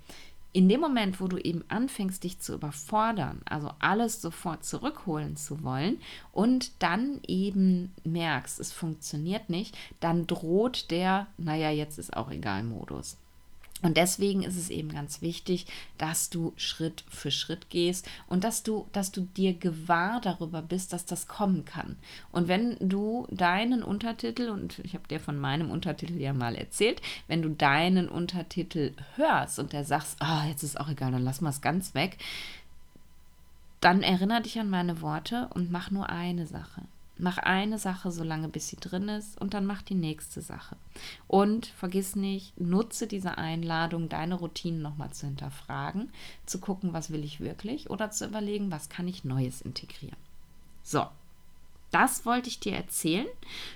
in 0.56 0.70
dem 0.70 0.80
Moment, 0.80 1.20
wo 1.20 1.28
du 1.28 1.36
eben 1.36 1.64
anfängst, 1.68 2.24
dich 2.24 2.38
zu 2.38 2.54
überfordern, 2.54 3.42
also 3.44 3.72
alles 3.78 4.22
sofort 4.22 4.64
zurückholen 4.64 5.36
zu 5.36 5.62
wollen 5.62 6.00
und 6.32 6.82
dann 6.82 7.20
eben 7.26 7.92
merkst, 8.04 8.58
es 8.58 8.72
funktioniert 8.72 9.50
nicht, 9.50 9.76
dann 10.00 10.26
droht 10.26 10.90
der, 10.90 11.26
naja, 11.36 11.70
jetzt 11.70 11.98
ist 11.98 12.16
auch 12.16 12.30
egal 12.30 12.62
Modus. 12.62 13.18
Und 13.82 13.98
deswegen 13.98 14.42
ist 14.42 14.56
es 14.56 14.70
eben 14.70 14.88
ganz 14.88 15.20
wichtig, 15.20 15.66
dass 15.98 16.30
du 16.30 16.54
Schritt 16.56 17.04
für 17.10 17.30
Schritt 17.30 17.68
gehst 17.68 18.08
und 18.26 18.42
dass 18.42 18.62
du, 18.62 18.86
dass 18.92 19.12
du 19.12 19.20
dir 19.20 19.52
gewahr 19.52 20.20
darüber 20.20 20.62
bist, 20.62 20.94
dass 20.94 21.04
das 21.04 21.28
kommen 21.28 21.64
kann. 21.66 21.96
Und 22.32 22.48
wenn 22.48 22.76
du 22.80 23.26
deinen 23.30 23.82
Untertitel, 23.82 24.48
und 24.48 24.78
ich 24.78 24.94
habe 24.94 25.06
dir 25.08 25.20
von 25.20 25.38
meinem 25.38 25.70
Untertitel 25.70 26.18
ja 26.18 26.32
mal 26.32 26.54
erzählt, 26.54 27.02
wenn 27.28 27.42
du 27.42 27.50
deinen 27.50 28.08
Untertitel 28.08 28.92
hörst 29.16 29.58
und 29.58 29.74
der 29.74 29.84
sagst, 29.84 30.16
oh, 30.22 30.48
jetzt 30.48 30.62
ist 30.62 30.80
auch 30.80 30.88
egal, 30.88 31.12
dann 31.12 31.24
lass 31.24 31.42
mal 31.42 31.50
es 31.50 31.60
ganz 31.60 31.94
weg, 31.94 32.16
dann 33.80 34.02
erinnere 34.02 34.42
dich 34.42 34.58
an 34.58 34.70
meine 34.70 35.02
Worte 35.02 35.48
und 35.54 35.70
mach 35.70 35.90
nur 35.90 36.08
eine 36.08 36.46
Sache. 36.46 36.82
Mach 37.18 37.38
eine 37.38 37.78
Sache 37.78 38.10
so 38.10 38.22
lange, 38.22 38.48
bis 38.48 38.68
sie 38.68 38.76
drin 38.76 39.08
ist 39.08 39.40
und 39.40 39.54
dann 39.54 39.64
mach 39.64 39.82
die 39.82 39.94
nächste 39.94 40.42
Sache. 40.42 40.76
Und 41.26 41.66
vergiss 41.66 42.14
nicht, 42.14 42.60
nutze 42.60 43.06
diese 43.06 43.38
Einladung, 43.38 44.08
deine 44.08 44.34
Routinen 44.34 44.82
nochmal 44.82 45.12
zu 45.12 45.26
hinterfragen, 45.26 46.10
zu 46.44 46.60
gucken, 46.60 46.92
was 46.92 47.10
will 47.10 47.24
ich 47.24 47.40
wirklich 47.40 47.88
oder 47.88 48.10
zu 48.10 48.26
überlegen, 48.26 48.70
was 48.70 48.90
kann 48.90 49.08
ich 49.08 49.24
Neues 49.24 49.62
integrieren. 49.62 50.18
So, 50.82 51.06
das 51.90 52.26
wollte 52.26 52.48
ich 52.48 52.60
dir 52.60 52.74
erzählen. 52.74 53.26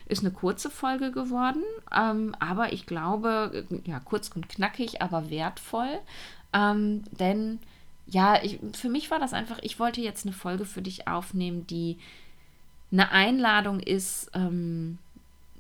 Ist 0.07 0.22
eine 0.22 0.33
kurze 0.33 0.68
Folge 0.68 1.11
geworden, 1.11 1.62
ähm, 1.96 2.35
aber 2.38 2.72
ich 2.72 2.85
glaube, 2.85 3.66
ja, 3.85 4.00
kurz 4.00 4.29
und 4.35 4.48
knackig, 4.48 5.00
aber 5.00 5.31
wertvoll. 5.31 5.98
Ähm, 6.53 7.05
denn 7.18 7.59
ja, 8.07 8.42
ich, 8.42 8.59
für 8.72 8.88
mich 8.88 9.11
war 9.11 9.18
das 9.18 9.33
einfach, 9.33 9.59
ich 9.62 9.79
wollte 9.79 10.00
jetzt 10.00 10.26
eine 10.26 10.35
Folge 10.35 10.64
für 10.64 10.83
dich 10.83 11.07
aufnehmen, 11.07 11.66
die 11.66 11.98
eine 12.92 13.11
Einladung 13.11 13.81
ist, 13.81 14.31
ähm, 14.35 14.98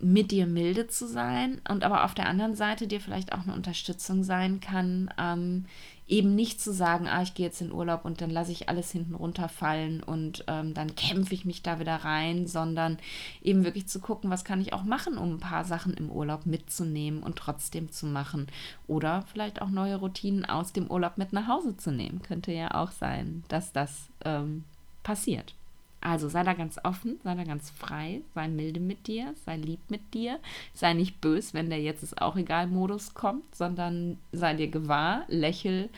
mit 0.00 0.30
dir 0.30 0.46
milde 0.46 0.88
zu 0.88 1.06
sein 1.06 1.60
und 1.68 1.84
aber 1.84 2.04
auf 2.04 2.14
der 2.14 2.26
anderen 2.26 2.54
Seite 2.54 2.86
dir 2.86 3.00
vielleicht 3.00 3.32
auch 3.32 3.42
eine 3.42 3.54
Unterstützung 3.54 4.24
sein 4.24 4.60
kann, 4.60 5.12
ähm, 5.18 5.66
eben 6.08 6.34
nicht 6.34 6.60
zu 6.60 6.72
sagen, 6.72 7.06
ah, 7.06 7.22
ich 7.22 7.34
gehe 7.34 7.46
jetzt 7.46 7.60
in 7.60 7.70
Urlaub 7.70 8.04
und 8.04 8.20
dann 8.20 8.30
lasse 8.30 8.50
ich 8.50 8.68
alles 8.68 8.90
hinten 8.90 9.14
runterfallen 9.14 10.02
und 10.02 10.44
ähm, 10.48 10.74
dann 10.74 10.96
kämpfe 10.96 11.34
ich 11.34 11.44
mich 11.44 11.62
da 11.62 11.78
wieder 11.78 11.96
rein, 11.96 12.46
sondern 12.46 12.98
eben 13.42 13.64
wirklich 13.64 13.86
zu 13.86 14.00
gucken, 14.00 14.30
was 14.30 14.44
kann 14.44 14.60
ich 14.60 14.72
auch 14.72 14.82
machen, 14.82 15.18
um 15.18 15.34
ein 15.34 15.40
paar 15.40 15.64
Sachen 15.64 15.94
im 15.94 16.10
Urlaub 16.10 16.46
mitzunehmen 16.46 17.22
und 17.22 17.36
trotzdem 17.36 17.92
zu 17.92 18.06
machen. 18.06 18.48
Oder 18.88 19.22
vielleicht 19.30 19.62
auch 19.62 19.70
neue 19.70 19.96
Routinen 19.96 20.44
aus 20.44 20.72
dem 20.72 20.90
Urlaub 20.90 21.16
mit 21.16 21.32
nach 21.32 21.46
Hause 21.46 21.76
zu 21.76 21.92
nehmen. 21.92 22.22
Könnte 22.22 22.52
ja 22.52 22.74
auch 22.74 22.90
sein, 22.90 23.44
dass 23.48 23.72
das 23.72 24.08
ähm, 24.24 24.64
passiert. 25.04 25.54
Also 26.00 26.28
sei 26.28 26.42
da 26.44 26.54
ganz 26.54 26.78
offen, 26.82 27.20
sei 27.22 27.34
da 27.34 27.44
ganz 27.44 27.70
frei, 27.70 28.22
sei 28.34 28.48
milde 28.48 28.80
mit 28.80 29.06
dir, 29.06 29.34
sei 29.44 29.56
lieb 29.56 29.80
mit 29.90 30.14
dir, 30.14 30.38
sei 30.72 30.94
nicht 30.94 31.20
bös, 31.20 31.52
wenn 31.52 31.68
der 31.68 31.80
jetzt 31.80 32.02
ist 32.02 32.20
auch 32.22 32.36
egal 32.36 32.66
Modus 32.68 33.12
kommt, 33.12 33.54
sondern 33.54 34.16
sei 34.32 34.54
dir 34.54 34.68
gewahr, 34.68 35.24
lächel 35.28 35.90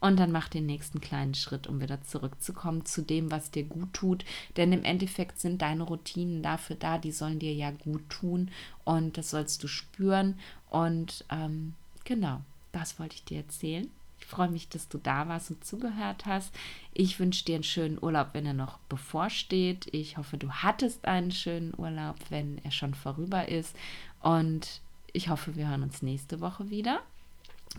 und 0.00 0.18
dann 0.18 0.32
mach 0.32 0.48
den 0.48 0.64
nächsten 0.64 1.00
kleinen 1.00 1.34
Schritt, 1.34 1.66
um 1.66 1.80
wieder 1.80 2.02
zurückzukommen 2.02 2.86
zu 2.86 3.02
dem, 3.02 3.30
was 3.30 3.50
dir 3.50 3.64
gut 3.64 3.92
tut. 3.92 4.24
Denn 4.56 4.72
im 4.72 4.82
Endeffekt 4.82 5.38
sind 5.38 5.60
deine 5.60 5.82
Routinen 5.82 6.42
dafür 6.42 6.76
da, 6.76 6.96
die 6.96 7.12
sollen 7.12 7.38
dir 7.38 7.52
ja 7.52 7.70
gut 7.70 8.08
tun 8.08 8.50
und 8.84 9.18
das 9.18 9.30
sollst 9.30 9.62
du 9.62 9.68
spüren. 9.68 10.38
Und 10.70 11.26
ähm, 11.30 11.74
genau, 12.04 12.40
das 12.72 12.98
wollte 12.98 13.16
ich 13.16 13.24
dir 13.24 13.38
erzählen. 13.38 13.90
Ich 14.20 14.26
freue 14.26 14.50
mich, 14.50 14.68
dass 14.68 14.88
du 14.88 14.98
da 14.98 15.28
warst 15.28 15.50
und 15.50 15.64
zugehört 15.64 16.26
hast. 16.26 16.54
Ich 16.94 17.18
wünsche 17.18 17.44
dir 17.44 17.56
einen 17.56 17.64
schönen 17.64 17.98
Urlaub, 18.00 18.28
wenn 18.32 18.46
er 18.46 18.54
noch 18.54 18.78
bevorsteht. 18.88 19.88
Ich 19.92 20.16
hoffe, 20.18 20.36
du 20.36 20.50
hattest 20.50 21.06
einen 21.06 21.32
schönen 21.32 21.72
Urlaub, 21.76 22.16
wenn 22.28 22.58
er 22.64 22.70
schon 22.70 22.94
vorüber 22.94 23.48
ist. 23.48 23.74
Und 24.22 24.80
ich 25.12 25.28
hoffe, 25.28 25.56
wir 25.56 25.68
hören 25.68 25.82
uns 25.82 26.02
nächste 26.02 26.40
Woche 26.40 26.70
wieder 26.70 27.00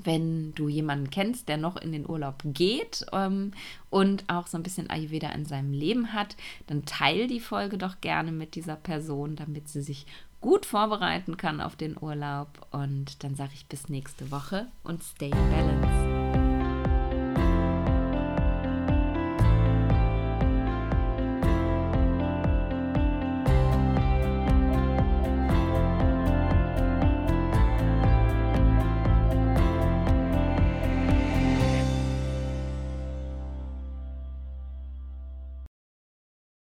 wenn 0.04 0.54
du 0.56 0.69
jemanden 0.69 1.10
kennst, 1.10 1.49
der 1.49 1.58
noch 1.58 1.75
in 1.75 1.91
den 1.91 2.10
Urlaub 2.10 2.41
geht 2.45 3.06
ähm, 3.12 3.51
und 3.89 4.23
auch 4.30 4.47
so 4.47 4.58
ein 4.58 4.63
bisschen 4.63 4.89
Ayurveda 4.89 5.30
in 5.30 5.45
seinem 5.45 5.73
Leben 5.73 6.13
hat, 6.13 6.36
dann 6.67 6.86
teile 6.86 7.27
die 7.27 7.39
Folge 7.39 7.77
doch 7.77 7.99
gerne 8.01 8.32
mit 8.32 8.56
dieser 8.56 8.75
Person, 8.75 9.36
damit 9.36 9.67
sie 9.67 9.82
sich 9.82 10.06
gut 10.39 10.65
vorbereiten 10.65 11.38
kann 11.38 11.62
auf 11.62 11.75
den 11.75 11.97
Urlaub. 11.99 12.67
Und 12.71 13.23
dann 13.23 13.36
sage 13.36 13.51
ich 13.54 13.65
bis 13.67 13.89
nächste 13.89 14.32
Woche 14.32 14.67
und 14.84 15.04
stay 15.04 15.30
in 15.30 15.49
balance. 15.49 16.11